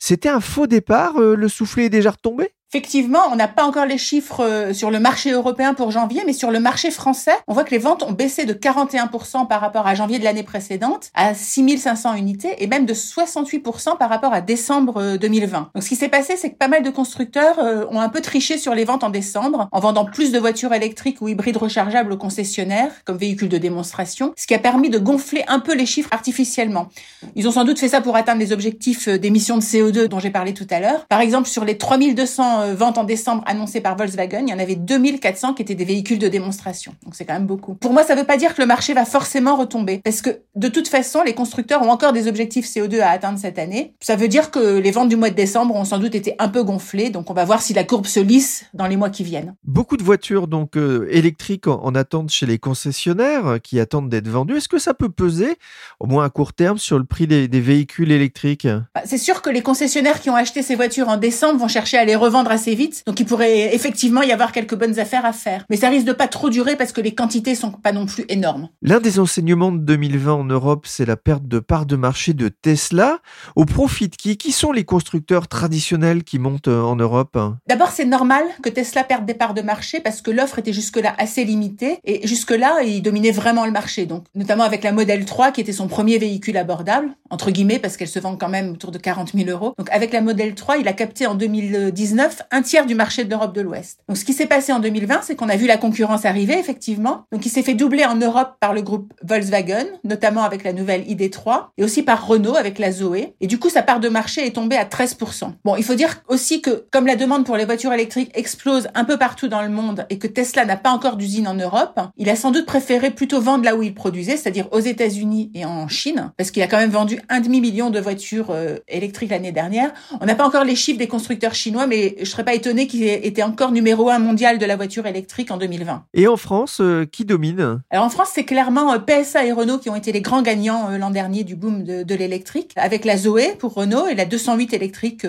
C'était 0.05 0.27
un 0.27 0.41
faux 0.41 0.67
départ, 0.67 1.15
euh, 1.17 1.33
le 1.33 1.47
soufflet 1.47 1.85
est 1.85 1.89
déjà 1.89 2.11
retombé? 2.11 2.51
Effectivement, 2.75 3.20
on 3.31 3.36
n'a 3.36 3.48
pas 3.48 3.66
encore 3.66 3.86
les 3.86 4.00
chiffres 4.00 4.44
euh, 4.44 4.74
sur 4.74 4.90
le 4.90 5.00
marché 5.00 5.30
européen 5.30 5.75
pour 5.75 5.92
janvier, 5.92 6.24
mais 6.25 6.34
sur 6.34 6.50
le 6.50 6.60
marché 6.60 6.90
français, 6.90 7.36
on 7.48 7.54
voit 7.54 7.64
que 7.66 7.70
les 7.70 7.78
ventes 7.78 8.02
ont 8.02 8.14
baissé 8.14 8.46
de 8.46 8.54
41% 8.56 9.46
par 9.48 9.62
rapport 9.62 9.86
à 9.86 9.94
janvier 9.94 10.18
de 10.18 10.24
l'année 10.24 10.42
précédente, 10.42 11.12
à 11.14 11.36
6500 11.36 12.16
unités, 12.16 12.64
et 12.64 12.66
même 12.66 12.88
de 12.88 12.96
68% 12.96 14.00
par 14.00 14.10
rapport 14.10 14.34
à 14.34 14.42
décembre 14.42 15.18
2020. 15.18 15.58
Euh, 15.58 15.62
Donc 15.75 15.84
ce 15.84 15.90
qui 15.90 15.96
s'est 15.96 16.10
passé, 16.10 16.36
c'est 16.36 16.50
que 16.50 16.56
pas 16.56 16.68
mal 16.68 16.81
de 16.81 16.90
constructeurs 16.90 17.60
euh, 17.60 17.86
ont 17.92 18.00
un 18.00 18.10
peu 18.10 18.22
triché 18.22 18.58
sur 18.58 18.74
les 18.74 18.86
ventes 18.86 19.04
en 19.04 19.12
décembre, 19.12 19.70
en 19.72 19.80
vendant 19.80 20.06
plus 20.06 20.31
de 20.31 20.40
voitures 20.40 20.74
électriques 20.74 21.22
ou 21.22 21.28
hybrides 21.28 21.58
rechargeables 21.58 22.12
aux 22.12 22.18
concessionnaires, 22.18 22.90
comme 23.06 23.18
véhicules 23.18 23.50
de 23.50 23.60
démonstration, 23.60 24.34
ce 24.36 24.48
qui 24.48 24.56
a 24.56 24.60
permis 24.60 24.90
de 24.90 24.98
gonfler 24.98 25.44
un 25.48 25.60
peu 25.60 25.75
les 25.75 25.86
chiffres 25.86 26.10
artificiellement. 26.12 26.88
Ils 27.36 27.48
ont 27.48 27.52
sans 27.52 27.66
doute 27.66 27.78
fait 27.78 27.90
ça 27.90 28.02
pour 28.02 28.16
atteindre 28.16 28.40
les 28.40 28.52
objectifs 28.52 29.08
d'émissions 29.08 29.58
de 29.58 29.62
CO2 29.62 30.06
dont 30.06 30.18
j'ai 30.18 30.31
parlé 30.31 30.56
tout 30.56 30.68
à 30.72 30.80
l'heure. 30.80 31.06
Par 31.06 31.22
exemple, 31.22 31.48
sur 31.48 31.66
les 31.66 31.78
3200 31.78 32.62
euh, 32.63 32.75
ventes 32.75 32.98
en 32.98 33.04
décembre 33.04 33.44
annoncées 33.45 33.81
par 33.81 33.95
Volkswagen, 33.95 34.44
il 34.48 34.50
y 34.50 34.54
en 34.54 34.60
avait 34.60 34.75
2400 34.75 35.54
qui 35.54 35.62
étaient 35.62 35.75
des 35.75 35.86
véhicules 35.86 36.19
de 36.19 36.27
démonstration. 36.27 36.95
Donc 37.04 37.15
c'est 37.15 37.25
quand 37.25 37.33
même 37.33 37.45
beaucoup. 37.45 37.75
Pour 37.75 37.94
moi, 37.94 38.04
ça 38.04 38.15
ne 38.15 38.21
veut 38.21 38.25
pas 38.25 38.38
dire 38.38 38.56
que 38.56 38.62
le 38.62 38.68
marché 38.68 38.94
va 38.94 39.06
forcément 39.06 39.56
retomber. 39.56 40.01
Parce 40.04 40.21
que 40.21 40.42
de 40.56 40.68
toute 40.68 40.88
façon, 40.88 41.21
les 41.24 41.33
constructeurs 41.33 41.81
ont 41.81 41.89
encore 41.89 42.13
des 42.13 42.27
objectifs 42.27 42.65
CO2 42.68 43.01
à 43.01 43.10
atteindre 43.10 43.39
cette 43.39 43.60
année. 43.60 43.94
Ça 44.01 44.15
veut 44.15 44.27
dire 44.27 44.51
que 44.51 44.77
les 44.77 44.92
ventes 44.92 45.10
du 45.10 45.15
mois 45.15 45.30
de 45.30 45.36
décembre 45.36 45.75
ont 45.75 45.86
sans 45.86 46.00
doute 46.00 46.15
été 46.15 46.36
un 46.39 46.50
peu 46.50 46.63
gonflées. 46.63 47.10
Donc 47.10 47.30
on 47.30 47.33
va 47.33 47.45
voir 47.45 47.62
si 47.62 47.74
la 47.74 47.83
courbe 47.83 48.06
se 48.06 48.19
lisse 48.19 48.65
dans 48.74 48.88
les 48.88 48.98
mois 48.98 49.10
qui 49.10 49.24
viennent. 49.24 49.56
Beaucoup 49.63 49.98
de 49.98 50.04
voitures 50.04 50.48
donc 50.48 50.77
euh, 50.77 51.07
électriques 51.10 51.68
en, 51.68 51.94
attente 51.95 52.30
chez 52.31 52.45
les 52.45 52.57
concessionnaires 52.57 53.48
euh, 53.48 53.57
qui 53.57 53.80
attendent 53.80 54.10
d'être 54.10 54.27
vendues. 54.27 54.57
Est-ce 54.57 54.69
que 54.69 54.80
ça 54.80 54.94
peut 54.94 55.10
peser, 55.10 55.57
au 56.00 56.07
moins 56.07 56.25
à 56.25 56.30
court 56.30 56.54
terme, 56.54 56.77
sur 56.77 56.98
le 56.98 57.06
prix 57.06 57.27
des, 57.27 57.48
véhicules 57.48 58.12
électriques? 58.12 58.68
Bah, 58.95 59.01
C'est 59.06 59.18
sûr 59.18 59.42
que 59.42 59.50
les 59.50 59.62
concessionnaires 59.62 60.19
qui 60.19 60.30
ont 60.30 60.36
acheté 60.36 60.62
ces 60.62 60.75
voitures 60.75 61.10
en 61.10 61.18
décembre 61.18 61.60
vont 61.60 61.68
chercher 61.68 61.98
à 61.98 62.06
les 62.06 62.15
revendre 62.15 62.51
assez 62.53 62.75
vite. 62.75 63.03
Donc 63.05 63.19
il 63.19 63.25
pourrait 63.25 63.75
effectivement 63.75 64.21
y 64.21 64.31
avoir 64.31 64.51
quelques 64.51 64.75
bonnes 64.75 65.00
affaires 65.00 65.25
à 65.25 65.33
faire. 65.33 65.65
Mais 65.69 65.77
ça 65.77 65.89
risque 65.89 66.05
de 66.05 66.13
pas 66.13 66.27
trop 66.27 66.50
durer 66.50 66.75
parce 66.75 66.91
que 66.91 67.01
les 67.01 67.13
quantités 67.13 67.55
sont 67.55 67.72
pas 67.72 67.91
non 67.91 68.05
plus 68.05 68.25
énormes. 68.29 68.69
L'un 68.81 69.00
des 69.00 69.19
enseignements 69.19 69.72
de 69.72 69.79
2020 69.79 70.33
en 70.33 70.43
Europe, 70.45 70.86
c'est 70.88 71.05
la 71.05 71.17
perte 71.17 71.48
de 71.48 71.60
part 71.60 71.86
de 71.86 71.95
marché 71.95 72.33
de 72.33 72.50
Tesla. 72.50 73.19
Au 73.55 73.65
profit 73.65 74.10
de 74.10 74.15
qui? 74.15 74.38
Qui 74.38 74.51
sont 74.51 74.72
les 74.72 74.83
constructeurs 74.83 75.48
traditionnels 75.48 76.24
qui 76.24 76.39
montent 76.39 76.67
euh, 76.67 76.81
en 76.81 76.95
Europe? 76.95 77.38
D'abord, 77.67 77.89
c'est 77.89 78.05
normal 78.05 78.43
que 78.62 78.69
Tesla 78.69 79.03
perde 79.03 79.25
des 79.25 79.33
parts 79.33 79.53
de 79.53 79.62
marché 79.62 80.00
parce 80.00 80.22
que 80.22 80.31
l'offre 80.31 80.60
était 80.60 80.74
jusque-là 80.74 81.13
assez 81.17 81.43
limitée 81.43 82.00
et 82.03 82.25
jusque-là, 82.27 82.83
il 82.83 83.01
dominait 83.01 83.31
vraiment 83.31 83.65
le 83.65 83.72
marché. 83.72 84.05
Donc, 84.05 84.25
notamment 84.36 84.63
avec 84.63 84.83
la 84.83 84.91
Model 84.91 85.25
3 85.25 85.51
qui 85.51 85.62
était 85.62 85.72
son 85.72 85.88
premier 85.88 86.17
véhicule 86.17 86.57
abordable, 86.57 87.10
entre 87.29 87.51
guillemets, 87.51 87.79
parce 87.79 87.98
qu'elle 87.98 88.07
se 88.07 88.19
vend 88.19 88.36
quand 88.36 88.50
même 88.50 88.72
autour 88.72 88.91
de 88.91 88.98
40 88.98 89.33
000 89.33 89.50
euros. 89.50 89.74
Donc, 89.77 89.89
avec 89.91 90.13
la 90.13 90.22
Model 90.22 90.55
3, 90.55 90.77
il 90.77 90.88
a 90.88 90.93
capté 90.93 91.25
en 91.27 91.36
2019 91.36 92.42
un 92.51 92.62
tiers 92.62 92.85
du 92.85 92.95
marché 92.95 93.23
de 93.23 93.29
l'Europe 93.29 93.53
de 93.53 93.62
l'Ouest. 93.62 94.00
Donc 94.07 94.17
ce 94.17 94.25
qui 94.25 94.33
s'est 94.33 94.45
passé 94.45 94.71
en 94.71 94.79
2020, 94.79 95.21
c'est 95.23 95.35
qu'on 95.35 95.50
a 95.50 95.55
vu 95.55 95.67
la 95.67 95.77
concurrence 95.77 96.25
arriver, 96.25 96.57
effectivement. 96.57 97.25
Donc 97.31 97.45
il 97.45 97.50
s'est 97.50 97.63
fait 97.63 97.73
doubler 97.73 98.05
en 98.05 98.15
Europe 98.15 98.55
par 98.59 98.73
le 98.73 98.81
groupe 98.81 99.13
Volkswagen, 99.23 99.85
notamment 100.03 100.43
avec 100.43 100.63
la 100.63 100.73
nouvelle 100.73 101.03
ID3, 101.03 101.67
et 101.77 101.83
aussi 101.83 102.03
par 102.03 102.25
Renault 102.27 102.55
avec 102.55 102.79
la 102.79 102.91
Zoé. 102.91 103.35
Et 103.41 103.47
du 103.47 103.59
coup, 103.59 103.69
sa 103.69 103.83
part 103.83 104.00
de 104.00 104.09
marché 104.09 104.45
est 104.45 104.51
tombée 104.51 104.77
à 104.77 104.85
13%. 104.85 105.51
Bon, 105.63 105.75
il 105.75 105.83
faut 105.83 105.95
dire 105.95 106.21
aussi 106.27 106.62
que 106.62 106.85
comme 106.91 107.05
la 107.05 107.15
demande 107.15 107.45
pour 107.45 107.57
les 107.57 107.65
voitures 107.65 107.93
électriques 107.93 108.31
explose 108.33 108.88
un 108.95 109.05
peu 109.05 109.17
partout 109.17 109.47
dans 109.47 109.62
le 109.62 109.69
monde 109.69 110.05
et 110.09 110.17
que 110.17 110.27
Tesla 110.27 110.65
n'a 110.65 110.77
pas 110.77 110.91
encore 110.91 111.17
d'usine 111.17 111.47
en 111.47 111.55
Europe, 111.55 112.00
il 112.17 112.29
a 112.29 112.35
sans 112.35 112.51
doute 112.51 112.65
préféré 112.65 113.12
plutôt 113.12 113.41
vendre 113.41 113.63
là 113.63 113.75
où 113.75 113.83
il 113.83 113.93
produisait, 113.93 114.38
c'est-à-dire 114.38 114.67
aux 114.71 114.79
États-Unis 114.79 115.51
et 115.53 115.65
en 115.65 115.88
Chine, 115.88 116.31
parce 116.38 116.51
qu'il 116.51 116.63
a 116.63 116.67
quand 116.67 116.77
même 116.77 116.89
vendu 116.89 117.19
un 117.29 117.39
demi-million 117.39 117.89
de 117.89 118.00
voitures 118.00 118.51
euh, 118.51 118.77
électriques 118.88 119.31
l'année 119.31 119.51
dernière. 119.51 119.91
On 120.21 120.25
n'a 120.25 120.35
pas 120.35 120.45
encore 120.45 120.63
les 120.63 120.75
chiffres 120.75 121.00
des 121.00 121.07
constructeurs 121.07 121.53
chinois, 121.53 121.88
mais 121.88 122.15
je 122.24 122.30
serais 122.30 122.44
pas 122.44 122.53
étonné 122.53 122.88
qui 122.88 123.08
était 123.08 123.44
encore 123.44 123.72
numéro 123.72 124.10
un 124.10 124.20
mondial 124.20 124.58
de 124.58 124.65
la 124.65 124.75
voiture 124.75 125.06
électrique 125.06 125.51
en 125.51 125.58
2020. 125.58 126.06
Et 126.13 126.27
en 126.27 126.38
France, 126.38 126.80
euh, 126.82 127.06
qui 127.06 127.25
domine? 127.25 127.82
Alors 127.89 128.06
en 128.06 128.10
France, 128.10 128.30
c'est 128.34 128.46
clairement 128.46 128.94
euh, 128.94 129.00
PSA 129.00 129.46
et 129.46 129.51
Renault 129.51 129.80
qui 129.80 129.89
ont 129.89 129.96
été 129.96 130.12
les 130.12 130.22
grands 130.22 130.42
gagnants 130.42 130.92
euh, 130.92 130.98
l'an 130.98 131.10
dernier 131.10 131.44
du 131.44 131.56
boom 131.56 131.84
de, 131.84 132.15
l'électrique, 132.15 132.74
avec 132.75 133.06
la 133.06 133.18
Zoé 133.18 133.56
pour 133.58 133.74
Renault 133.74 134.08
et 134.08 134.15
la 134.15 134.25
208 134.25 134.74
électrique 134.74 135.25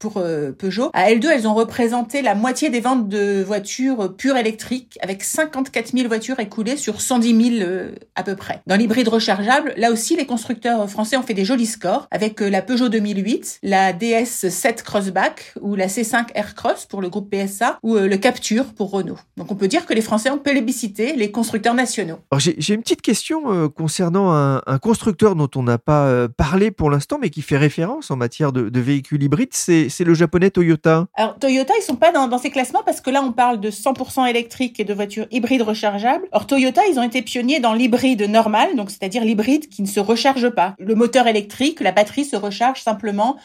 pour 0.00 0.22
Peugeot. 0.58 0.90
À 0.92 1.10
L2, 1.10 1.28
elles 1.32 1.46
ont 1.46 1.54
représenté 1.54 2.20
la 2.20 2.34
moitié 2.34 2.68
des 2.68 2.80
ventes 2.80 3.08
de 3.08 3.42
voitures 3.42 4.16
pures 4.16 4.36
électriques, 4.36 4.98
avec 5.02 5.22
54 5.22 5.92
000 5.92 6.08
voitures 6.08 6.40
écoulées 6.40 6.76
sur 6.76 7.00
110 7.00 7.58
000 7.58 7.70
à 8.16 8.24
peu 8.24 8.34
près. 8.34 8.60
Dans 8.66 8.74
l'hybride 8.74 9.06
rechargeable, 9.06 9.72
là 9.76 9.92
aussi, 9.92 10.16
les 10.16 10.26
constructeurs 10.26 10.90
français 10.90 11.16
ont 11.16 11.22
fait 11.22 11.34
des 11.34 11.44
jolis 11.44 11.66
scores, 11.66 12.08
avec 12.10 12.40
la 12.40 12.60
Peugeot 12.60 12.88
2008, 12.88 13.60
la 13.62 13.92
DS 13.92 14.48
7 14.48 14.82
Crossback 14.82 15.54
ou 15.60 15.76
la 15.76 15.88
C 15.88 16.02
P5 16.10 16.28
Aircross 16.34 16.86
pour 16.86 17.00
le 17.00 17.08
groupe 17.08 17.34
PSA 17.34 17.78
ou 17.82 17.96
le 17.96 18.16
Capture 18.16 18.64
pour 18.74 18.90
Renault. 18.90 19.18
Donc 19.36 19.50
on 19.52 19.54
peut 19.54 19.68
dire 19.68 19.86
que 19.86 19.94
les 19.94 20.00
Français 20.00 20.30
ont 20.30 20.38
plébiscité 20.38 21.14
les 21.14 21.30
constructeurs 21.30 21.74
nationaux. 21.74 22.18
J'ai 22.38 22.74
une 22.74 22.82
petite 22.82 23.02
question 23.02 23.68
concernant 23.68 24.32
un, 24.32 24.78
constructeur 24.78 25.36
dont 25.36 25.50
on 25.54 25.62
n'a 25.62 25.78
pas 25.78 26.28
parlé 26.28 26.70
pour 26.70 26.90
l'instant, 26.90 27.18
mais 27.20 27.30
qui 27.30 27.42
fait 27.42 27.56
référence 27.56 28.10
en 28.10 28.16
matière 28.16 28.52
de, 28.52 28.80
véhicules 28.80 29.22
hybrides, 29.22 29.52
c'est 29.52 30.04
le 30.04 30.14
japonais 30.14 30.50
Toyota. 30.50 31.06
Alors 31.14 31.38
Toyota, 31.38 31.74
ils 31.78 31.82
sont 31.82 31.96
pas 31.96 32.12
dans, 32.12 32.28
dans 32.28 32.38
ces 32.38 32.50
classements 32.50 32.82
parce 32.84 33.00
que 33.00 33.10
là 33.10 33.22
on 33.22 33.32
parle 33.32 33.60
de 33.60 33.70
100% 33.70 34.28
électrique 34.28 34.80
et 34.80 34.84
de 34.84 34.94
voitures 34.94 35.26
hybrides 35.30 35.62
rechargeables. 35.62 36.26
Or 36.32 36.46
Toyota, 36.46 36.82
ils 36.90 36.98
ont 36.98 37.02
été 37.02 37.22
pionniers 37.22 37.60
dans 37.60 37.74
l'hybride 37.74 38.22
normal, 38.22 38.74
donc 38.76 38.90
c'est-à-dire 38.90 39.24
l'hybride 39.24 39.68
qui 39.68 39.82
ne 39.82 39.86
se 39.86 40.00
recharge 40.00 40.50
pas. 40.50 40.74
Le 40.78 40.94
moteur 40.94 41.26
électrique, 41.26 41.80
la 41.80 41.92
batterie 41.92 42.24
se 42.24 42.36
recharge 42.36 42.82
simplement 42.82 43.36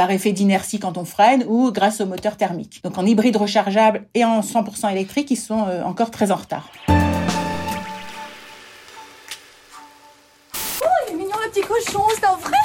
par 0.00 0.10
effet 0.10 0.32
d'inertie 0.32 0.78
quand 0.78 0.96
on 0.96 1.04
freine 1.04 1.44
ou 1.46 1.72
grâce 1.72 2.00
au 2.00 2.06
moteur 2.06 2.38
thermique. 2.38 2.80
Donc 2.82 2.96
en 2.96 3.04
hybride 3.04 3.36
rechargeable 3.36 4.06
et 4.14 4.24
en 4.24 4.40
100% 4.40 4.90
électrique, 4.90 5.30
ils 5.30 5.36
sont 5.36 5.66
euh, 5.68 5.82
encore 5.82 6.10
très 6.10 6.30
en 6.30 6.36
retard. 6.36 6.70
Oh, 6.88 6.92
il 11.06 11.12
est 11.12 11.16
mignon 11.18 11.36
le 11.44 11.50
petit 11.50 11.60
cochon, 11.60 12.00
c'est 12.14 12.24
un 12.24 12.36
vrai 12.36 12.56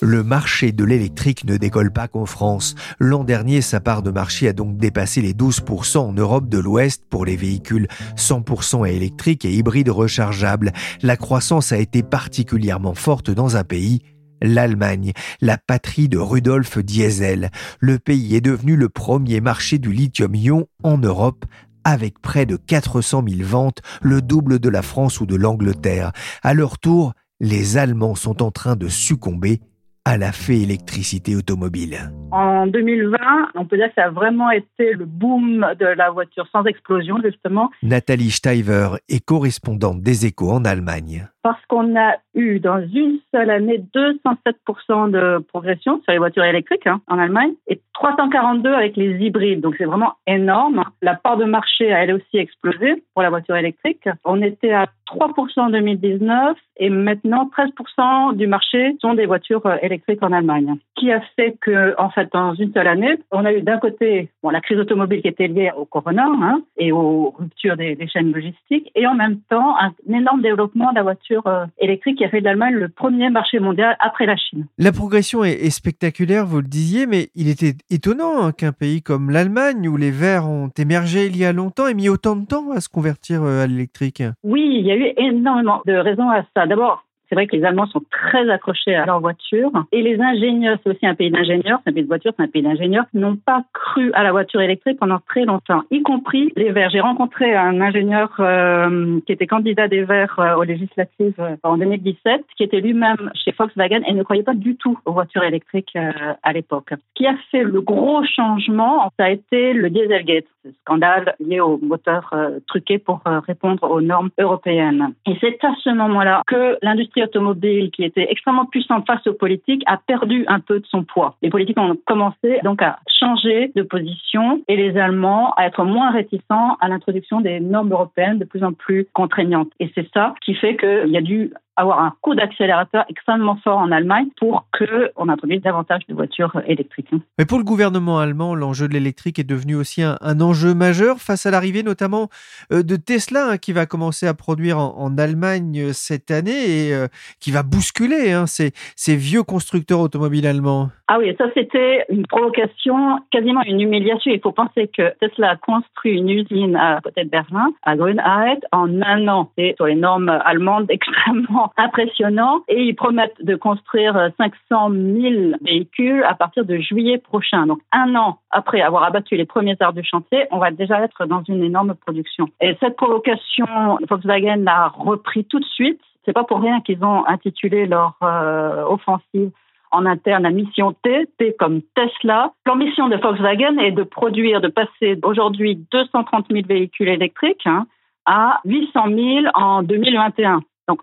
le 0.00 0.22
marché 0.22 0.72
de 0.72 0.84
l'électrique 0.84 1.44
ne 1.44 1.56
décolle 1.56 1.92
pas 1.92 2.08
qu'en 2.08 2.24
France. 2.24 2.74
L'an 2.98 3.24
dernier, 3.24 3.60
sa 3.60 3.80
part 3.80 4.02
de 4.02 4.10
marché 4.10 4.48
a 4.48 4.52
donc 4.52 4.78
dépassé 4.78 5.20
les 5.20 5.34
12% 5.34 5.98
en 5.98 6.12
Europe 6.12 6.48
de 6.48 6.58
l'Ouest 6.58 7.02
pour 7.10 7.26
les 7.26 7.36
véhicules 7.36 7.88
100% 8.16 8.88
électriques 8.88 9.44
et 9.44 9.52
hybrides 9.52 9.90
rechargeables. 9.90 10.72
La 11.02 11.16
croissance 11.16 11.72
a 11.72 11.78
été 11.78 12.02
particulièrement 12.02 12.94
forte 12.94 13.30
dans 13.30 13.56
un 13.56 13.64
pays 13.64 14.02
l'Allemagne, 14.42 15.12
la 15.40 15.58
patrie 15.58 16.08
de 16.08 16.18
Rudolf 16.18 16.78
Diesel. 16.78 17.50
Le 17.80 17.98
pays 17.98 18.36
est 18.36 18.40
devenu 18.40 18.76
le 18.76 18.88
premier 18.88 19.40
marché 19.40 19.78
du 19.78 19.92
lithium-ion 19.92 20.66
en 20.82 20.98
Europe 20.98 21.44
avec 21.84 22.20
près 22.20 22.46
de 22.46 22.56
400 22.56 23.22
000 23.28 23.48
ventes, 23.48 23.80
le 24.02 24.20
double 24.20 24.58
de 24.58 24.68
la 24.68 24.82
France 24.82 25.20
ou 25.20 25.26
de 25.26 25.36
l'Angleterre. 25.36 26.10
À 26.42 26.52
leur 26.52 26.78
tour, 26.78 27.12
les 27.38 27.76
Allemands 27.76 28.16
sont 28.16 28.42
en 28.42 28.50
train 28.50 28.74
de 28.74 28.88
succomber 28.88 29.60
à 30.06 30.16
la 30.16 30.30
fée 30.30 30.62
électricité 30.62 31.34
automobile. 31.34 32.12
En 32.30 32.68
2020, 32.68 33.16
on 33.56 33.66
peut 33.66 33.76
dire 33.76 33.88
que 33.88 33.94
ça 33.96 34.04
a 34.04 34.10
vraiment 34.10 34.50
été 34.52 34.92
le 34.92 35.04
boom 35.04 35.66
de 35.80 35.84
la 35.84 36.10
voiture 36.10 36.46
sans 36.52 36.64
explosion, 36.64 37.16
justement. 37.24 37.70
Nathalie 37.82 38.30
Steiver 38.30 38.90
est 39.08 39.24
correspondante 39.24 40.02
des 40.02 40.26
échos 40.26 40.52
en 40.52 40.64
Allemagne. 40.64 41.28
Parce 41.46 41.64
qu'on 41.66 41.94
a 41.94 42.16
eu 42.34 42.58
dans 42.58 42.80
une 42.92 43.20
seule 43.32 43.50
année 43.50 43.80
207% 43.94 45.12
de 45.12 45.38
progression 45.46 46.02
sur 46.02 46.10
les 46.10 46.18
voitures 46.18 46.42
électriques 46.42 46.88
hein, 46.88 47.00
en 47.06 47.20
Allemagne 47.20 47.52
et 47.68 47.80
342 47.94 48.74
avec 48.74 48.96
les 48.96 49.24
hybrides. 49.24 49.60
Donc 49.60 49.76
c'est 49.78 49.84
vraiment 49.84 50.14
énorme. 50.26 50.82
La 51.02 51.14
part 51.14 51.36
de 51.36 51.44
marché 51.44 51.92
a 51.92 52.02
elle 52.02 52.14
aussi 52.14 52.38
explosé 52.38 53.04
pour 53.14 53.22
la 53.22 53.30
voiture 53.30 53.54
électrique. 53.54 54.08
On 54.24 54.42
était 54.42 54.72
à 54.72 54.88
3% 55.06 55.60
en 55.60 55.70
2019 55.70 56.58
et 56.78 56.90
maintenant 56.90 57.48
13% 57.56 58.34
du 58.34 58.48
marché 58.48 58.96
sont 59.00 59.14
des 59.14 59.26
voitures 59.26 59.64
euh, 59.66 59.76
électriques 59.82 60.22
en 60.22 60.32
Allemagne. 60.32 60.74
Qui 60.96 61.12
a 61.12 61.20
fait 61.36 61.56
que, 61.60 61.94
en 61.98 62.10
fait, 62.10 62.28
dans 62.32 62.54
une 62.54 62.72
seule 62.72 62.88
année, 62.88 63.18
on 63.30 63.44
a 63.44 63.52
eu 63.52 63.62
d'un 63.62 63.78
côté 63.78 64.30
la 64.50 64.60
crise 64.60 64.78
automobile 64.78 65.22
qui 65.22 65.28
était 65.28 65.48
liée 65.48 65.72
au 65.76 65.84
corona 65.84 66.26
hein, 66.26 66.62
et 66.76 66.92
aux 66.92 67.34
ruptures 67.36 67.76
des, 67.76 67.94
des, 67.94 68.08
chaînes 68.08 68.32
logistiques 68.32 68.90
et 68.94 69.06
en 69.06 69.14
même 69.14 69.40
temps 69.48 69.76
un 69.78 69.92
énorme 70.08 70.42
développement 70.42 70.90
de 70.90 70.96
la 70.96 71.02
voiture 71.02 71.35
euh, 71.46 71.66
électrique 71.78 72.18
qui 72.18 72.24
a 72.24 72.28
fait 72.28 72.40
de 72.40 72.44
l'Allemagne 72.44 72.74
le 72.74 72.88
premier 72.88 73.30
marché 73.30 73.58
mondial 73.58 73.96
après 74.00 74.26
la 74.26 74.36
Chine. 74.36 74.66
La 74.78 74.92
progression 74.92 75.44
est, 75.44 75.70
spectaculaire, 75.70 76.46
vous 76.46 76.60
le 76.60 76.68
disiez, 76.68 77.06
mais 77.06 77.28
il 77.34 77.48
était 77.48 77.74
étonnant 77.90 78.42
hein, 78.42 78.52
qu'un 78.52 78.72
pays 78.72 79.02
comme 79.02 79.30
l'Allemagne, 79.30 79.88
où 79.88 79.96
les 79.96 80.10
Verts 80.10 80.48
ont 80.48 80.70
émergé 80.78 81.26
il 81.26 81.36
y 81.36 81.44
a 81.44 81.52
longtemps, 81.52 81.86
ait 81.86 81.94
mis 81.94 82.08
autant 82.08 82.36
de 82.36 82.46
temps 82.46 82.70
à 82.70 82.80
se 82.80 82.88
convertir 82.88 83.42
euh, 83.42 83.64
à 83.64 83.66
l'électrique. 83.66 84.22
Oui, 84.42 84.62
il 84.80 84.86
y 84.86 84.90
a 84.90 84.96
eu 84.96 85.12
énormément 85.16 85.82
de 85.86 85.94
raisons 85.94 86.30
à 86.30 86.44
ça. 86.54 86.66
D'abord, 86.66 87.05
c'est 87.28 87.34
vrai 87.34 87.46
que 87.46 87.56
les 87.56 87.64
Allemands 87.64 87.86
sont 87.86 88.02
très 88.10 88.48
accrochés 88.50 88.94
à 88.94 89.06
leur 89.06 89.20
voiture. 89.20 89.70
Et 89.92 90.02
les 90.02 90.20
ingénieurs, 90.20 90.78
c'est 90.82 90.90
aussi 90.90 91.06
un 91.06 91.14
pays 91.14 91.30
d'ingénieurs, 91.30 91.80
c'est 91.84 91.90
un 91.90 91.92
pays 91.92 92.02
de 92.02 92.08
voiture, 92.08 92.32
c'est 92.36 92.42
un 92.42 92.48
pays 92.48 92.62
d'ingénieurs, 92.62 93.04
n'ont 93.14 93.36
pas 93.36 93.64
cru 93.72 94.12
à 94.12 94.22
la 94.22 94.32
voiture 94.32 94.60
électrique 94.60 94.98
pendant 94.98 95.18
très 95.28 95.44
longtemps, 95.44 95.82
y 95.90 96.02
compris 96.02 96.52
les 96.56 96.70
Verts. 96.70 96.90
J'ai 96.90 97.00
rencontré 97.00 97.54
un 97.54 97.80
ingénieur 97.80 98.34
euh, 98.40 99.20
qui 99.26 99.32
était 99.32 99.46
candidat 99.46 99.88
des 99.88 100.04
Verts 100.04 100.36
euh, 100.38 100.56
aux 100.56 100.62
législatives 100.62 101.34
euh, 101.38 101.56
en 101.62 101.78
2017, 101.78 102.44
qui 102.56 102.62
était 102.62 102.80
lui-même 102.80 103.30
chez 103.34 103.52
Volkswagen 103.56 104.02
et 104.06 104.12
ne 104.12 104.22
croyait 104.22 104.42
pas 104.42 104.54
du 104.54 104.76
tout 104.76 104.98
aux 105.04 105.12
voitures 105.12 105.42
électriques 105.42 105.96
à 106.42 106.52
l'époque. 106.52 106.90
Ce 106.90 107.14
qui 107.14 107.26
a 107.26 107.34
fait 107.50 107.62
le 107.62 107.80
gros 107.80 108.22
changement, 108.24 109.10
ça 109.18 109.26
a 109.26 109.30
été 109.30 109.72
le 109.72 109.90
Dieselgate, 109.90 110.44
ce 110.64 110.70
scandale 110.82 111.34
lié 111.40 111.60
aux 111.60 111.78
moteurs 111.78 112.34
truqués 112.66 112.98
pour 112.98 113.22
répondre 113.46 113.90
aux 113.90 114.00
normes 114.00 114.30
européennes. 114.38 115.14
Et 115.26 115.36
c'est 115.40 115.62
à 115.64 115.74
ce 115.82 115.90
moment-là 115.90 116.42
que 116.46 116.78
l'industrie 116.82 117.15
automobile, 117.22 117.90
qui 117.90 118.04
était 118.04 118.26
extrêmement 118.30 118.66
puissante 118.66 119.06
face 119.06 119.26
aux 119.26 119.34
politiques, 119.34 119.82
a 119.86 119.98
perdu 119.98 120.44
un 120.48 120.60
peu 120.60 120.80
de 120.80 120.86
son 120.86 121.04
poids. 121.04 121.36
Les 121.42 121.50
politiques 121.50 121.78
ont 121.78 121.96
commencé 122.06 122.60
donc 122.62 122.82
à 122.82 122.98
changer 123.18 123.72
de 123.74 123.82
position 123.82 124.62
et 124.68 124.76
les 124.76 124.96
Allemands 124.98 125.52
à 125.56 125.66
être 125.66 125.84
moins 125.84 126.10
réticents 126.10 126.76
à 126.80 126.88
l'introduction 126.88 127.40
des 127.40 127.60
normes 127.60 127.92
européennes 127.92 128.38
de 128.38 128.44
plus 128.44 128.62
en 128.64 128.72
plus 128.72 129.06
contraignantes. 129.12 129.70
Et 129.80 129.90
c'est 129.94 130.08
ça 130.12 130.34
qui 130.44 130.54
fait 130.54 130.76
qu'il 130.76 131.10
y 131.10 131.16
a 131.16 131.22
dû 131.22 131.52
avoir 131.76 132.00
un 132.00 132.14
coup 132.20 132.34
d'accélérateur 132.34 133.04
extrêmement 133.08 133.56
fort 133.56 133.78
en 133.78 133.90
Allemagne 133.90 134.28
pour 134.38 134.66
qu'on 134.76 135.28
introduise 135.28 135.62
davantage 135.62 136.02
de 136.08 136.14
voitures 136.14 136.60
électriques. 136.66 137.10
Mais 137.38 137.44
pour 137.44 137.58
le 137.58 137.64
gouvernement 137.64 138.18
allemand, 138.18 138.54
l'enjeu 138.54 138.88
de 138.88 138.94
l'électrique 138.94 139.38
est 139.38 139.48
devenu 139.48 139.76
aussi 139.76 140.02
un, 140.02 140.40
enjeu 140.40 140.74
majeur 140.74 141.18
face 141.18 141.46
à 141.46 141.50
l'arrivée 141.50 141.82
notamment 141.82 142.28
euh, 142.72 142.82
de 142.82 142.96
Tesla 142.96 143.50
hein, 143.50 143.58
qui 143.58 143.72
va 143.72 143.86
commencer 143.86 144.26
à 144.26 144.34
produire 144.34 144.78
en, 144.78 145.16
Allemagne 145.18 145.80
euh, 145.80 145.92
cette 145.92 146.30
année 146.30 146.88
et 146.88 146.94
euh, 146.94 147.06
qui 147.40 147.50
va 147.50 147.62
bousculer 147.62 148.32
hein, 148.32 148.46
ces, 148.46 148.72
ces 148.96 149.16
vieux 149.16 149.42
constructeurs 149.42 150.00
automobiles 150.00 150.46
allemands. 150.46 150.90
Ah 151.08 151.18
oui, 151.18 151.34
ça 151.38 151.44
c'était 151.54 152.04
une 152.08 152.26
provocation, 152.26 153.20
quasiment 153.30 153.62
une 153.62 153.80
humiliation. 153.80 154.32
Il 154.32 154.40
faut 154.40 154.52
penser 154.52 154.88
que 154.88 155.14
Tesla 155.20 155.50
a 155.50 155.56
construit 155.56 156.18
une 156.18 156.28
usine 156.28 156.74
à 156.74 157.00
côté 157.00 157.24
de 157.24 157.30
Berlin, 157.30 157.68
à 157.84 157.96
Grünheit, 157.96 158.58
en 158.72 159.00
un 159.02 159.28
an. 159.28 159.50
C'est 159.56 159.74
sur 159.76 159.86
les 159.86 159.94
normes 159.94 160.28
allemandes 160.44 160.86
extrêmement 160.90 161.65
impressionnant. 161.76 162.62
Et 162.68 162.82
ils 162.82 162.94
promettent 162.94 163.42
de 163.42 163.54
construire 163.56 164.30
500 164.38 164.90
000 164.90 165.56
véhicules 165.62 166.24
à 166.24 166.34
partir 166.34 166.64
de 166.64 166.78
juillet 166.78 167.18
prochain. 167.18 167.66
Donc 167.66 167.80
un 167.92 168.14
an 168.14 168.38
après 168.50 168.80
avoir 168.80 169.04
abattu 169.04 169.36
les 169.36 169.44
premiers 169.44 169.76
arts 169.80 169.92
du 169.92 170.04
chantier, 170.04 170.46
on 170.50 170.58
va 170.58 170.70
déjà 170.70 171.00
être 171.02 171.26
dans 171.26 171.42
une 171.44 171.62
énorme 171.62 171.94
production. 171.94 172.48
Et 172.60 172.76
cette 172.80 172.96
provocation, 172.96 173.66
Volkswagen 174.08 174.64
l'a 174.64 174.88
repris 174.88 175.44
tout 175.44 175.60
de 175.60 175.64
suite. 175.64 176.00
C'est 176.24 176.32
pas 176.32 176.44
pour 176.44 176.60
rien 176.60 176.80
qu'ils 176.80 177.04
ont 177.04 177.26
intitulé 177.26 177.86
leur 177.86 178.16
euh, 178.22 178.84
offensive 178.84 179.50
en 179.92 180.06
interne 180.06 180.42
la 180.42 180.50
mission 180.50 180.94
T, 181.02 181.26
T 181.38 181.54
comme 181.58 181.80
Tesla. 181.94 182.52
L'ambition 182.66 183.08
de 183.08 183.16
Volkswagen 183.16 183.78
est 183.78 183.92
de 183.92 184.02
produire, 184.02 184.60
de 184.60 184.68
passer 184.68 185.18
aujourd'hui 185.22 185.86
230 185.92 186.46
000 186.50 186.66
véhicules 186.66 187.08
électriques 187.08 187.66
hein, 187.66 187.86
à 188.26 188.60
800 188.64 189.04
000 189.08 189.46
en 189.54 189.82
2021. 189.82 190.60
Donc, 190.88 191.00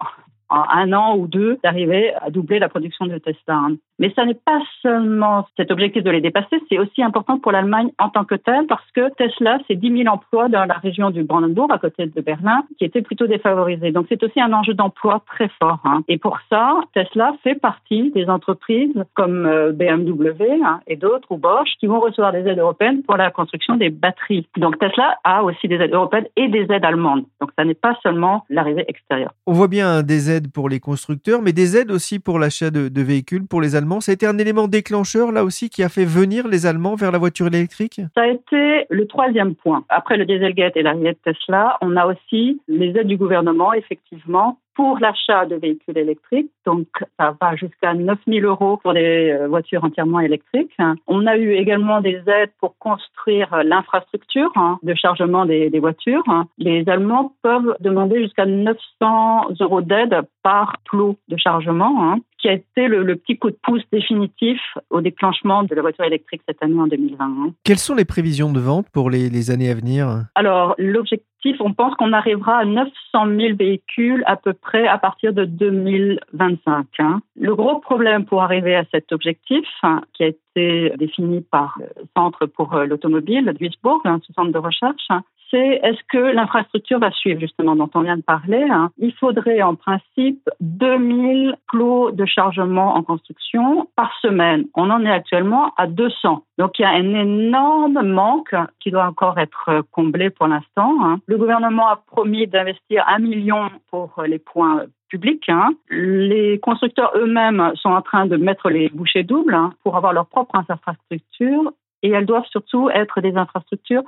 en 0.50 0.64
un 0.70 0.94
an 0.94 1.18
ou 1.18 1.28
deux, 1.28 1.58
d'arriver 1.64 2.14
à 2.16 2.30
doubler 2.30 2.60
la 2.60 2.70
production 2.70 3.06
de 3.06 3.18
Tesla. 3.18 3.68
Mais 4.00 4.12
ça 4.16 4.26
n'est 4.26 4.34
pas 4.34 4.60
seulement 4.82 5.48
cet 5.56 5.72
objectif 5.72 6.04
de 6.04 6.10
les 6.10 6.22
dépasser, 6.22 6.62
c'est 6.70 6.80
aussi 6.80 7.04
important 7.04 7.40
pour 7.40 7.52
l'Allemagne 7.52 7.90
en 8.00 8.10
tant 8.10 8.26
que 8.26 8.36
telle 8.36 8.66
parce 8.68 8.90
que 8.92 9.14
Tesla, 9.16 9.60
c'est 9.68 9.76
10 9.76 10.04
000 10.04 10.14
emplois 10.14 10.50
dans 10.50 10.66
la 10.66 10.74
région 10.76 11.12
du 11.12 11.24
Brandenburg, 11.24 11.72
à 11.72 11.78
côté 11.78 12.08
de 12.08 12.22
Berlin, 12.22 12.64
qui 12.78 12.86
étaient 12.86 13.02
plutôt 13.02 13.28
défavorisés. 13.28 13.92
Donc 13.92 14.08
c'est 14.10 14.22
aussi 14.24 14.42
un 14.42 14.52
enjeu 14.52 14.74
d'emploi 14.74 15.22
très 15.28 15.50
fort. 15.60 15.80
Hein. 15.86 16.02
Et 16.08 16.18
pour 16.18 16.40
ça, 16.50 16.82
Tesla 16.94 17.34
fait 17.44 17.56
partie 17.56 18.12
des 18.12 18.30
entreprises 18.30 19.04
comme 19.14 19.46
euh, 19.46 19.72
BMW 19.72 20.64
hein, 20.64 20.82
et 20.88 20.96
d'autres, 20.96 21.32
ou 21.32 21.38
Bosch, 21.38 21.70
qui 21.80 21.88
vont 21.88 22.00
recevoir 22.00 22.32
des 22.32 22.48
aides 22.48 22.60
européennes 22.60 23.04
pour 23.04 23.18
la 23.18 23.32
construction 23.32 23.76
des 23.76 23.90
batteries. 23.90 24.48
Donc 24.58 24.80
Tesla 24.80 25.18
a 25.24 25.44
aussi 25.44 25.68
des 25.68 25.76
aides 25.76 25.94
européennes 25.94 26.28
et 26.36 26.48
des 26.48 26.66
aides 26.70 26.86
allemandes. 26.86 27.26
Donc 27.40 27.52
ça 27.58 27.64
n'est 27.64 27.74
pas 27.74 27.98
seulement 28.02 28.46
l'arrivée 28.50 28.86
extérieure. 28.88 29.34
On 29.46 29.54
voit 29.54 29.68
bien 29.68 30.04
des 30.04 30.32
aides 30.32 30.33
pour 30.42 30.70
les 30.70 30.80
constructeurs, 30.80 31.42
mais 31.42 31.54
des 31.54 31.78
aides 31.78 31.92
aussi 31.92 32.20
pour 32.20 32.40
l'achat 32.40 32.72
de, 32.72 32.90
de 32.90 33.02
véhicules 33.02 33.46
pour 33.48 33.62
les 33.62 33.76
Allemands 33.76 34.02
ça 34.04 34.12
a 34.12 34.14
été 34.14 34.26
un 34.26 34.38
élément 34.38 34.68
déclencheur 34.68 35.32
là 35.32 35.44
aussi 35.44 35.70
qui 35.70 35.84
a 35.84 35.90
fait 35.90 36.06
venir 36.06 36.48
les 36.48 36.66
Allemands 36.66 36.96
vers 36.96 37.12
la 37.12 37.18
voiture 37.18 37.48
électrique? 37.48 38.02
Ça 38.16 38.22
a 38.22 38.28
été 38.28 38.86
le 38.90 39.08
troisième 39.08 39.56
point. 39.56 39.86
Après 39.90 40.18
le 40.18 40.26
Dieselgate 40.26 40.76
et 40.76 40.84
l'arrivée 40.84 41.14
de 41.14 41.32
Tesla, 41.32 41.78
on 41.82 41.96
a 41.96 42.06
aussi 42.06 42.62
les 42.68 42.90
aides 42.98 43.08
du 43.08 43.18
gouvernement, 43.18 43.74
effectivement, 43.74 44.60
pour 44.76 45.00
l'achat 45.00 45.46
de 45.46 45.56
véhicules 45.56 45.98
électriques. 45.98 46.52
Donc, 46.66 46.88
ça 47.20 47.36
va 47.40 47.56
jusqu'à 47.56 47.94
9 47.94 48.18
000 48.28 48.46
euros 48.46 48.78
pour 48.78 48.94
des 48.94 49.32
euh, 49.32 49.48
voitures 49.48 49.84
entièrement 49.84 50.20
électriques. 50.20 50.76
On 51.08 51.26
a 51.28 51.38
eu 51.38 51.54
également 51.54 52.02
des 52.02 52.22
aides 52.28 52.52
pour 52.60 52.78
construire 52.78 53.64
l'infrastructure 53.64 54.52
hein, 54.56 54.80
de 54.84 54.94
chargement 54.96 55.46
des, 55.46 55.70
voitures. 55.80 56.24
Les 56.58 56.88
Allemands 56.88 57.34
peuvent 57.42 57.76
demander 57.80 58.22
jusqu'à 58.22 58.46
900 58.46 59.50
euros 59.60 59.82
d'aide 59.82 60.22
par 60.44 60.78
plot 60.86 61.18
de 61.28 61.38
chargement, 61.38 62.04
hein, 62.04 62.20
qui 62.44 62.50
a 62.50 62.54
été 62.54 62.90
le, 62.90 63.16
petit 63.16 63.38
coup 63.38 63.50
de 63.50 63.58
pouce 63.64 63.84
définitif 63.90 64.60
au 64.90 65.00
déclenchement 65.00 65.64
de 65.64 65.74
la 65.74 65.82
voiture 65.82 66.04
électrique 66.04 66.42
cette 66.46 66.62
année 66.62 66.78
en 66.78 66.88
2020. 66.88 67.24
Hein. 67.26 67.54
Quelles 67.64 67.80
sont 67.80 67.96
les 67.96 68.04
prévisions 68.04 68.52
de 68.52 68.60
vente 68.60 68.86
pour 68.92 69.10
les, 69.10 69.30
les 69.30 69.50
années 69.50 69.72
à 69.72 69.74
venir? 69.74 70.26
Alors, 70.36 70.76
l'objectif, 70.78 71.56
on 71.62 71.72
pense 71.72 71.96
qu'on 71.96 72.12
arrivera 72.12 72.58
à 72.58 72.66
900 72.66 72.92
000 73.14 73.56
véhicules 73.58 74.26
à 74.28 74.36
peu 74.36 74.52
près 74.52 74.86
à 74.88 74.98
partir 74.98 75.32
de 75.32 75.46
2025. 75.46 76.86
Hein. 77.00 77.22
Le 77.40 77.56
gros 77.56 77.80
problème 77.80 78.26
pour 78.26 78.44
arriver 78.44 78.76
à 78.76 78.84
cet 78.92 79.14
objectif, 79.14 79.66
hein, 79.82 80.02
qui 80.14 80.24
a 80.24 80.28
été 80.28 80.92
défini 80.98 81.40
par 81.40 81.78
le 81.80 82.04
Centre 82.14 82.46
pour 82.46 82.76
l'automobile 82.76 83.46
de 83.46 83.52
Duisbourg, 83.54 84.02
ce 84.04 84.34
centre 84.34 84.52
de 84.52 84.58
recherche, 84.58 85.08
c'est 85.54 85.80
est-ce 85.84 86.02
que 86.10 86.18
l'infrastructure 86.18 86.98
va 86.98 87.12
suivre 87.12 87.40
justement 87.40 87.76
dont 87.76 87.90
on 87.94 88.02
vient 88.02 88.18
de 88.18 88.24
parler. 88.24 88.66
Hein? 88.70 88.90
Il 88.98 89.14
faudrait 89.14 89.62
en 89.62 89.76
principe 89.76 90.50
2000 90.62 91.56
plots 91.72 92.12
de 92.12 92.26
chargement 92.26 92.96
en 92.96 93.04
construction 93.04 93.88
par 93.96 94.12
semaine. 94.22 94.66
On 94.74 94.90
en 94.90 95.06
est 95.06 95.12
actuellement 95.12 95.74
à 95.78 95.86
200. 95.86 96.44
Donc 96.58 96.80
il 96.80 96.82
y 96.82 96.86
a 96.86 96.90
un 96.90 97.14
énorme 97.14 98.02
manque 98.02 98.56
qui 98.80 98.90
doit 98.90 99.06
encore 99.06 99.38
être 99.38 99.84
comblé 99.92 100.32
pour 100.32 100.48
l'instant. 100.48 100.96
Hein. 101.04 101.20
Le 101.28 101.38
gouvernement 101.38 101.88
a 101.88 101.98
promis 101.98 102.48
d'investir 102.48 103.04
un 103.08 103.20
million 103.20 103.70
pour 103.92 104.24
les 104.26 104.40
points 104.40 104.86
publics. 105.10 105.48
Hein. 105.50 105.70
Les 105.92 106.60
constructeurs 106.60 107.12
eux-mêmes 107.16 107.74
sont 107.76 107.90
en 107.90 108.02
train 108.02 108.26
de 108.26 108.38
mettre 108.38 108.72
les 108.72 108.90
bouchées 108.90 109.24
doubles 109.24 109.58
pour 109.84 109.96
avoir 109.98 110.14
leurs 110.14 110.26
propres 110.26 110.64
infrastructures 110.68 111.72
et 112.02 112.10
elles 112.10 112.26
doivent 112.26 112.48
surtout 112.52 112.90
être 112.90 113.22
des 113.22 113.36
infrastructures 113.36 114.04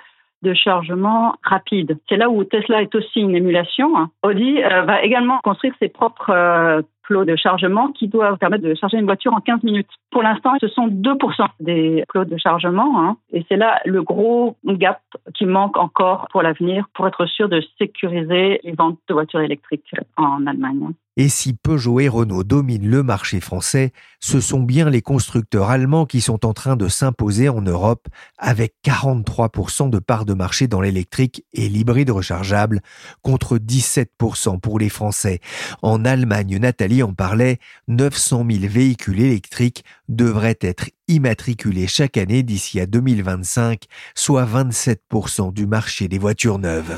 de 0.46 0.54
chargement 0.54 1.36
rapide. 1.44 1.98
C'est 2.08 2.18
là 2.18 2.30
où 2.30 2.44
Tesla 2.44 2.82
est 2.82 2.94
aussi 2.94 3.20
une 3.20 3.36
émulation. 3.36 3.98
Hein. 3.98 4.10
Audi 4.24 4.62
euh, 4.64 4.84
va 4.84 5.02
également 5.02 5.40
construire 5.44 5.74
ses 5.80 5.90
propres 5.90 6.30
euh, 6.30 6.82
plots 7.08 7.26
de 7.26 7.36
chargement 7.36 7.92
qui 7.92 8.08
doivent 8.08 8.38
permettre 8.38 8.64
de 8.64 8.74
charger 8.76 8.98
une 8.98 9.06
voiture 9.06 9.34
en 9.34 9.40
15 9.40 9.64
minutes. 9.64 9.90
Pour 10.12 10.24
l'instant, 10.24 10.54
ce 10.62 10.68
sont 10.68 10.88
2% 10.88 11.48
des 11.60 12.04
plots 12.10 12.26
de 12.26 12.38
chargement. 12.38 13.02
Hein. 13.02 13.18
et 13.32 13.46
c'est 13.50 13.58
là 13.58 13.80
le 13.86 14.04
gros 14.04 14.58
gap 14.66 15.02
qui 15.34 15.46
manque 15.46 15.78
encore 15.78 16.28
pour 16.32 16.42
l'avenir 16.42 16.88
pour 16.94 17.08
être 17.08 17.26
sûr 17.26 17.50
de 17.50 17.62
sécuriser 17.78 18.60
les 18.64 18.72
ventes 18.74 19.00
de 19.08 19.14
voitures 19.14 19.42
électriques 19.42 19.94
en 20.18 20.46
Allemagne. 20.48 20.94
Et 21.18 21.30
si 21.30 21.54
Peugeot 21.54 22.02
et 22.02 22.10
Renault 22.10 22.44
dominent 22.44 22.90
le 22.90 23.02
marché 23.02 23.40
français, 23.40 23.94
ce 24.20 24.42
sont 24.42 24.60
bien 24.60 24.90
les 24.90 25.02
constructeurs 25.02 25.70
allemands 25.70 26.06
qui 26.06 26.20
sont 26.20 26.46
en 26.46 26.52
train 26.52 26.76
de 26.76 26.90
s'imposer 26.90 27.48
en 27.48 27.62
Europe 27.62 28.08
avec 28.38 28.74
43% 28.86 29.90
de 29.90 30.00
part 30.00 30.26
de 30.26 30.34
marché 30.34 30.68
dans 30.68 30.82
l'électrique 30.82 31.46
et 31.54 31.70
l'hybride 31.70 32.10
rechargeable 32.10 32.82
contre 33.22 33.58
17% 33.58 34.60
pour 34.60 34.78
les 34.78 34.90
Français. 34.90 35.40
En 35.82 36.04
Allemagne, 36.04 36.58
Nathalie 36.58 36.95
en 37.04 37.14
parlait, 37.14 37.60
900 37.88 38.46
000 38.50 38.72
véhicules 38.72 39.20
électriques 39.20 39.84
devraient 40.10 40.58
être 40.62 40.90
immatriculés 41.08 41.88
chaque 41.88 42.18
année 42.18 42.44
d'ici 42.44 42.80
à 42.80 42.86
2025, 42.86 43.84
soit 44.16 44.46
27% 44.46 45.54
du 45.54 45.68
marché 45.68 46.08
des 46.08 46.18
voitures 46.18 46.60
neuves. 46.60 46.98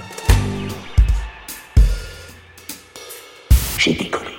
J'ai 3.78 3.94
décollé. 3.94 4.32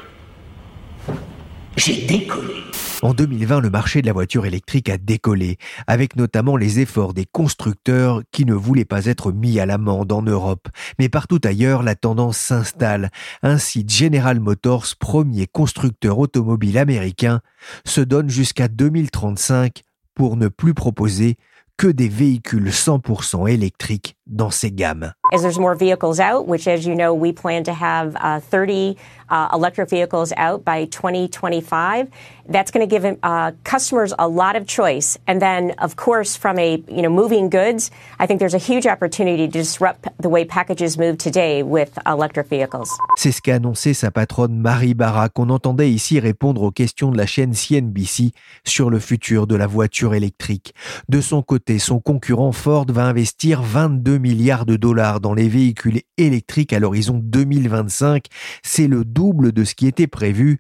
J'ai 1.77 2.07
décollé. 2.07 2.65
En 3.01 3.15
2020, 3.15 3.61
le 3.61 3.71
marché 3.71 4.03
de 4.03 4.07
la 4.07 4.13
voiture 4.13 4.45
électrique 4.45 4.89
a 4.89 4.99
décollé, 4.99 5.59
avec 5.87 6.17
notamment 6.17 6.57
les 6.57 6.81
efforts 6.81 7.15
des 7.15 7.27
constructeurs 7.27 8.23
qui 8.33 8.45
ne 8.45 8.55
voulaient 8.55 8.85
pas 8.85 9.07
être 9.07 9.31
mis 9.31 9.61
à 9.61 9.67
l'amende 9.67 10.11
en 10.11 10.23
Europe. 10.23 10.69
Mais 10.99 11.09
partout 11.09 11.41
ailleurs, 11.45 11.85
la 11.85 11.95
tendance 11.95 12.39
s'installe. 12.39 13.11
Ainsi, 13.43 13.85
General 13.87 14.41
Motors, 14.41 14.87
premier 14.99 15.47
constructeur 15.47 16.19
automobile 16.19 16.77
américain, 16.77 17.41
se 17.85 18.01
donne 18.01 18.29
jusqu'à 18.29 18.67
2035 18.67 19.83
pour 20.15 20.37
ne 20.37 20.49
plus 20.49 20.75
proposer 20.75 21.37
que 21.77 21.87
des 21.87 22.09
véhicules 22.09 22.71
100% 22.71 23.49
électriques 23.49 24.18
dans 24.29 24.51
ses 24.51 24.71
gammes. 24.71 25.13
As 25.33 25.43
there's 25.43 25.59
more 25.59 25.75
vehicles 25.75 26.21
out, 26.21 26.47
which 26.47 26.67
as 26.67 26.87
you 26.87 26.95
know, 26.95 27.13
we 27.13 27.33
plan 27.33 27.65
to 27.65 27.73
have 27.73 28.17
uh, 28.17 28.41
30 28.41 28.97
uh, 29.31 29.49
electric 29.53 29.89
vehicles 29.91 30.33
out 30.37 30.65
by 30.65 30.87
2025. 30.87 32.09
That's 32.49 32.71
going 32.71 32.89
to 32.89 32.99
give 32.99 33.19
uh, 33.23 33.53
customers 33.65 34.15
a 34.19 34.27
lot 34.27 34.57
of 34.57 34.67
choice. 34.67 35.19
And 35.27 35.41
then, 35.41 35.73
of 35.79 35.97
course, 35.97 36.37
from 36.37 36.59
a 36.59 36.83
you 36.89 37.03
know 37.03 37.11
moving 37.11 37.51
goods, 37.51 37.91
I 38.19 38.27
think 38.27 38.41
there's 38.41 38.55
a 38.55 38.59
huge 38.59 38.87
opportunity 38.87 39.47
to 39.47 39.53
disrupt 39.53 40.09
the 40.19 40.31
way 40.31 40.45
packages 40.47 40.97
move 40.97 41.19
today 41.19 41.63
with 41.63 41.99
electric 42.07 42.49
vehicles. 42.49 42.89
C'est 43.17 43.33
ce 43.33 43.43
qu'a 43.43 43.57
annoncé 43.57 43.93
sa 43.93 44.11
patronne 44.11 44.59
Marie 44.59 44.95
Barra, 44.95 45.29
qu'on 45.29 45.51
entendait 45.51 45.91
ici 45.91 46.21
répondre 46.21 46.63
aux 46.63 46.71
questions 46.71 47.11
de 47.11 47.19
la 47.19 47.27
chaîne 47.27 47.53
CNBC 47.53 48.33
sur 48.65 48.89
le 48.89 48.99
futur 48.99 49.47
de 49.47 49.55
la 49.55 49.67
voiture 49.67 50.15
électrique. 50.15 50.75
De 51.09 51.21
son 51.21 51.43
côté, 51.43 51.79
son 51.79 52.01
concurrent 52.01 52.53
Ford 52.53 52.87
va 52.89 53.05
investir 53.05 53.61
22 53.63 54.18
milliards 54.19 54.67
de 54.67 54.77
dollars 54.77 55.21
dans 55.21 55.35
les 55.35 55.49
véhicules 55.49 56.01
électriques 56.17 56.73
à 56.73 56.79
l'horizon 56.79 57.21
2025. 57.23 58.27
C'est 58.63 58.89
le 58.89 59.05
double 59.05 59.53
de 59.53 59.65
ce 59.65 59.75
qui 59.75 59.87
était 59.87 60.07
prévu. 60.07 60.59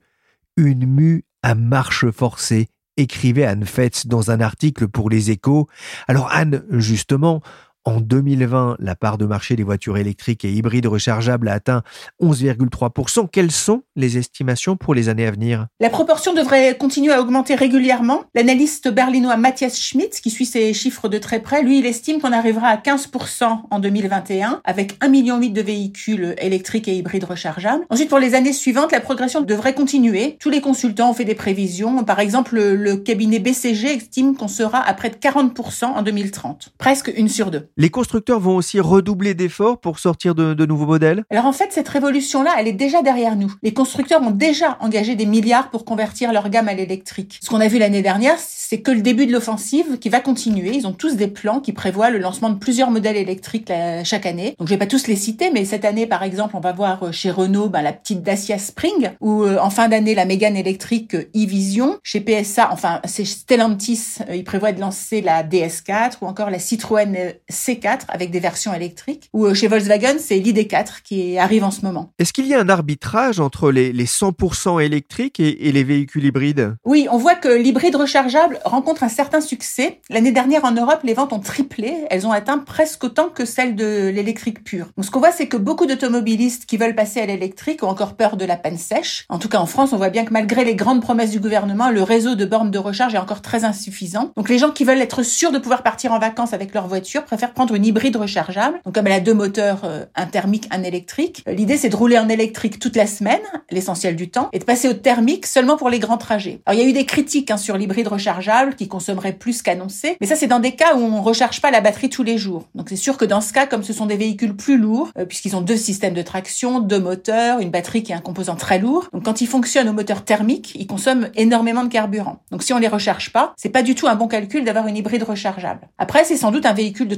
Une 0.56 0.86
mue 0.86 1.24
à 1.42 1.54
marche 1.54 2.10
forcée, 2.10 2.68
écrivait 2.96 3.44
Anne 3.44 3.64
Fetz 3.64 4.06
dans 4.06 4.30
un 4.30 4.40
article 4.40 4.88
pour 4.88 5.08
les 5.08 5.30
échos. 5.30 5.68
Alors 6.08 6.30
Anne, 6.32 6.64
justement, 6.70 7.40
en 7.84 8.00
2020, 8.00 8.76
la 8.80 8.94
part 8.94 9.18
de 9.18 9.24
marché 9.24 9.56
des 9.56 9.62
voitures 9.62 9.96
électriques 9.96 10.44
et 10.44 10.52
hybrides 10.52 10.86
rechargeables 10.86 11.48
a 11.48 11.54
atteint 11.54 11.82
11,3%. 12.22 13.28
Quelles 13.30 13.50
sont 13.50 13.82
les 13.96 14.18
estimations 14.18 14.76
pour 14.76 14.94
les 14.94 15.08
années 15.08 15.26
à 15.26 15.30
venir? 15.30 15.66
La 15.80 15.88
proportion 15.88 16.34
devrait 16.34 16.76
continuer 16.76 17.12
à 17.12 17.20
augmenter 17.20 17.54
régulièrement. 17.54 18.24
L'analyste 18.34 18.88
berlinois 18.88 19.36
Matthias 19.36 19.78
Schmidt, 19.78 20.20
qui 20.20 20.30
suit 20.30 20.44
ces 20.44 20.74
chiffres 20.74 21.08
de 21.08 21.18
très 21.18 21.40
près, 21.40 21.62
lui, 21.62 21.78
il 21.78 21.86
estime 21.86 22.20
qu'on 22.20 22.32
arrivera 22.32 22.68
à 22.68 22.76
15% 22.76 23.60
en 23.70 23.78
2021 23.78 24.60
avec 24.64 24.98
1,8 25.00 25.08
million 25.08 25.38
de 25.38 25.60
véhicules 25.62 26.34
électriques 26.38 26.88
et 26.88 26.96
hybrides 26.96 27.24
rechargeables. 27.24 27.84
Ensuite, 27.90 28.08
pour 28.08 28.18
les 28.18 28.34
années 28.34 28.52
suivantes, 28.52 28.92
la 28.92 29.00
progression 29.00 29.40
devrait 29.40 29.74
continuer. 29.74 30.36
Tous 30.40 30.50
les 30.50 30.60
consultants 30.60 31.10
ont 31.10 31.14
fait 31.14 31.24
des 31.24 31.34
prévisions. 31.34 32.04
Par 32.04 32.20
exemple, 32.20 32.58
le 32.58 32.96
cabinet 32.96 33.38
BCG 33.38 33.94
estime 33.94 34.36
qu'on 34.36 34.48
sera 34.48 34.80
à 34.80 34.92
près 34.94 35.10
de 35.10 35.16
40% 35.16 35.84
en 35.84 36.02
2030. 36.02 36.74
Presque 36.76 37.12
une 37.16 37.28
sur 37.28 37.50
deux. 37.50 37.68
Les 37.80 37.90
constructeurs 37.90 38.40
vont 38.40 38.56
aussi 38.56 38.80
redoubler 38.80 39.34
d'efforts 39.34 39.78
pour 39.78 40.00
sortir 40.00 40.34
de, 40.34 40.66
nouveaux 40.66 40.86
modèles? 40.86 41.22
Alors 41.30 41.46
en 41.46 41.52
fait, 41.52 41.68
cette 41.70 41.88
révolution-là, 41.88 42.56
elle 42.58 42.66
est 42.66 42.72
déjà 42.72 43.02
derrière 43.02 43.36
nous. 43.36 43.54
Les 43.62 43.72
constructeurs 43.72 44.20
ont 44.20 44.32
déjà 44.32 44.76
engagé 44.80 45.14
des 45.14 45.26
milliards 45.26 45.70
pour 45.70 45.84
convertir 45.84 46.32
leur 46.32 46.50
gamme 46.50 46.66
à 46.66 46.74
l'électrique. 46.74 47.38
Ce 47.40 47.48
qu'on 47.48 47.60
a 47.60 47.68
vu 47.68 47.78
l'année 47.78 48.02
dernière, 48.02 48.34
c'est 48.36 48.80
que 48.80 48.90
le 48.90 49.00
début 49.00 49.26
de 49.26 49.32
l'offensive 49.32 50.00
qui 50.00 50.08
va 50.08 50.18
continuer. 50.18 50.74
Ils 50.74 50.88
ont 50.88 50.92
tous 50.92 51.14
des 51.14 51.28
plans 51.28 51.60
qui 51.60 51.72
prévoient 51.72 52.10
le 52.10 52.18
lancement 52.18 52.50
de 52.50 52.58
plusieurs 52.58 52.90
modèles 52.90 53.16
électriques 53.16 53.70
chaque 54.02 54.26
année. 54.26 54.56
Donc 54.58 54.66
je 54.66 54.74
vais 54.74 54.78
pas 54.78 54.86
tous 54.86 55.06
les 55.06 55.14
citer, 55.14 55.52
mais 55.52 55.64
cette 55.64 55.84
année, 55.84 56.08
par 56.08 56.24
exemple, 56.24 56.56
on 56.56 56.60
va 56.60 56.72
voir 56.72 57.04
euh, 57.04 57.12
chez 57.12 57.30
Renault 57.30 57.68
ben, 57.68 57.82
la 57.82 57.92
petite 57.92 58.24
Dacia 58.24 58.58
Spring, 58.58 59.10
ou 59.20 59.44
euh, 59.44 59.58
en 59.60 59.70
fin 59.70 59.86
d'année 59.88 60.16
la 60.16 60.24
Mégane 60.24 60.56
électrique 60.56 61.14
e-Vision. 61.14 61.98
Chez 62.02 62.20
PSA, 62.20 62.70
enfin 62.72 63.00
c'est 63.04 63.24
Stellantis, 63.24 64.16
euh, 64.28 64.34
ils 64.34 64.42
prévoient 64.42 64.72
de 64.72 64.80
lancer 64.80 65.20
la 65.20 65.44
DS4 65.44 66.14
ou 66.22 66.26
encore 66.26 66.50
la 66.50 66.58
Citroën 66.58 67.34
C4 67.68 68.00
avec 68.08 68.30
des 68.30 68.40
versions 68.40 68.72
électriques. 68.72 69.28
Ou 69.32 69.52
chez 69.54 69.68
Volkswagen, 69.68 70.16
c'est 70.18 70.38
l'ID4 70.38 71.02
qui 71.04 71.38
arrive 71.38 71.64
en 71.64 71.70
ce 71.70 71.82
moment. 71.82 72.12
Est-ce 72.18 72.32
qu'il 72.32 72.46
y 72.46 72.54
a 72.54 72.60
un 72.60 72.68
arbitrage 72.68 73.40
entre 73.40 73.70
les, 73.70 73.92
100% 73.92 74.82
électriques 74.82 75.40
et, 75.40 75.68
et 75.68 75.72
les 75.72 75.84
véhicules 75.84 76.24
hybrides? 76.24 76.76
Oui, 76.84 77.06
on 77.10 77.18
voit 77.18 77.34
que 77.34 77.48
l'hybride 77.48 77.96
rechargeable 77.96 78.58
rencontre 78.64 79.02
un 79.02 79.08
certain 79.08 79.40
succès. 79.40 80.00
L'année 80.08 80.32
dernière 80.32 80.64
en 80.64 80.72
Europe, 80.72 81.00
les 81.04 81.14
ventes 81.14 81.32
ont 81.32 81.40
triplé. 81.40 81.94
Elles 82.10 82.26
ont 82.26 82.32
atteint 82.32 82.58
presque 82.58 83.04
autant 83.04 83.28
que 83.28 83.44
celles 83.44 83.76
de 83.76 84.08
l'électrique 84.08 84.64
pure. 84.64 84.86
Donc 84.96 85.04
ce 85.04 85.10
qu'on 85.10 85.20
voit, 85.20 85.32
c'est 85.32 85.48
que 85.48 85.56
beaucoup 85.56 85.86
d'automobilistes 85.86 86.66
qui 86.66 86.76
veulent 86.76 86.94
passer 86.94 87.20
à 87.20 87.26
l'électrique 87.26 87.82
ont 87.82 87.88
encore 87.88 88.14
peur 88.14 88.36
de 88.36 88.44
la 88.44 88.56
panne 88.56 88.78
sèche. 88.78 89.26
En 89.28 89.38
tout 89.38 89.48
cas, 89.48 89.58
en 89.58 89.66
France, 89.66 89.92
on 89.92 89.96
voit 89.96 90.10
bien 90.10 90.24
que 90.24 90.32
malgré 90.32 90.64
les 90.64 90.74
grandes 90.74 91.02
promesses 91.02 91.30
du 91.30 91.40
gouvernement, 91.40 91.90
le 91.90 92.02
réseau 92.02 92.34
de 92.34 92.44
bornes 92.44 92.70
de 92.70 92.78
recharge 92.78 93.14
est 93.14 93.18
encore 93.18 93.42
très 93.42 93.64
insuffisant. 93.64 94.32
Donc 94.36 94.48
les 94.48 94.58
gens 94.58 94.70
qui 94.70 94.84
veulent 94.84 95.00
être 95.00 95.22
sûrs 95.22 95.52
de 95.52 95.58
pouvoir 95.58 95.82
partir 95.82 96.12
en 96.12 96.18
vacances 96.18 96.52
avec 96.52 96.74
leur 96.74 96.88
voiture 96.88 97.24
préfèrent 97.24 97.54
prendre 97.58 97.74
une 97.74 97.84
hybride 97.84 98.14
rechargeable. 98.14 98.78
Donc 98.84 98.94
comme 98.94 99.08
elle 99.08 99.14
a 99.14 99.18
deux 99.18 99.34
moteurs, 99.34 99.80
euh, 99.82 100.04
un 100.14 100.26
thermique, 100.26 100.68
un 100.70 100.84
électrique. 100.84 101.42
Euh, 101.48 101.54
l'idée, 101.54 101.76
c'est 101.76 101.88
de 101.88 101.96
rouler 101.96 102.16
en 102.16 102.28
électrique 102.28 102.78
toute 102.78 102.94
la 102.94 103.08
semaine, 103.08 103.40
l'essentiel 103.72 104.14
du 104.14 104.30
temps, 104.30 104.48
et 104.52 104.60
de 104.60 104.64
passer 104.64 104.86
au 104.86 104.92
thermique 104.92 105.44
seulement 105.44 105.76
pour 105.76 105.90
les 105.90 105.98
grands 105.98 106.18
trajets. 106.18 106.60
Alors 106.66 106.78
il 106.78 106.84
y 106.84 106.86
a 106.86 106.88
eu 106.88 106.92
des 106.92 107.04
critiques 107.04 107.50
hein, 107.50 107.56
sur 107.56 107.76
l'hybride 107.76 108.06
rechargeable 108.06 108.76
qui 108.76 108.86
consommerait 108.86 109.32
plus 109.32 109.62
qu'annoncé. 109.62 110.16
Mais 110.20 110.28
ça, 110.28 110.36
c'est 110.36 110.46
dans 110.46 110.60
des 110.60 110.76
cas 110.76 110.94
où 110.94 111.00
on 111.00 111.20
recharge 111.20 111.60
pas 111.60 111.72
la 111.72 111.80
batterie 111.80 112.10
tous 112.10 112.22
les 112.22 112.38
jours. 112.38 112.68
Donc 112.76 112.90
c'est 112.90 112.94
sûr 112.94 113.16
que 113.16 113.24
dans 113.24 113.40
ce 113.40 113.52
cas, 113.52 113.66
comme 113.66 113.82
ce 113.82 113.92
sont 113.92 114.06
des 114.06 114.16
véhicules 114.16 114.54
plus 114.54 114.78
lourds, 114.78 115.08
euh, 115.18 115.24
puisqu'ils 115.24 115.56
ont 115.56 115.60
deux 115.60 115.76
systèmes 115.76 116.14
de 116.14 116.22
traction, 116.22 116.78
deux 116.78 117.00
moteurs, 117.00 117.58
une 117.58 117.70
batterie 117.70 118.04
qui 118.04 118.12
est 118.12 118.14
un 118.14 118.20
composant 118.20 118.54
très 118.54 118.78
lourd. 118.78 119.08
Donc 119.12 119.24
quand 119.24 119.40
ils 119.40 119.48
fonctionnent 119.48 119.88
au 119.88 119.92
moteur 119.92 120.24
thermique, 120.24 120.76
ils 120.76 120.86
consomment 120.86 121.28
énormément 121.34 121.82
de 121.82 121.88
carburant. 121.88 122.38
Donc 122.52 122.62
si 122.62 122.72
on 122.72 122.78
les 122.78 122.86
recharge 122.86 123.32
pas, 123.32 123.52
c'est 123.56 123.68
pas 123.68 123.82
du 123.82 123.96
tout 123.96 124.06
un 124.06 124.14
bon 124.14 124.28
calcul 124.28 124.64
d'avoir 124.64 124.86
une 124.86 124.96
hybride 124.96 125.24
rechargeable. 125.24 125.88
Après, 125.98 126.22
c'est 126.22 126.36
sans 126.36 126.52
doute 126.52 126.64
un 126.64 126.72
véhicule 126.72 127.08
de 127.08 127.16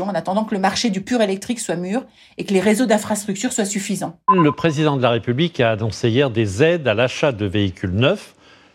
en 0.00 0.14
attendant 0.14 0.44
que 0.44 0.54
le 0.54 0.60
marché 0.60 0.90
du 0.90 1.00
pur 1.00 1.20
électrique 1.20 1.60
soit 1.60 1.76
mûr 1.76 2.04
et 2.38 2.44
que 2.44 2.52
les 2.52 2.60
réseaux 2.60 2.86
d'infrastructures 2.86 3.52
soient 3.52 3.64
suffisants. 3.64 4.16
Le 4.32 4.52
président 4.52 4.96
de 4.96 5.02
la 5.02 5.10
République 5.10 5.60
a 5.60 5.70
annoncé 5.72 6.10
hier 6.10 6.30
des 6.30 6.62
aides 6.62 6.86
à 6.88 6.94
l'achat 6.94 7.32
de 7.32 7.46
véhicules 7.46 7.92
neufs 7.92 8.34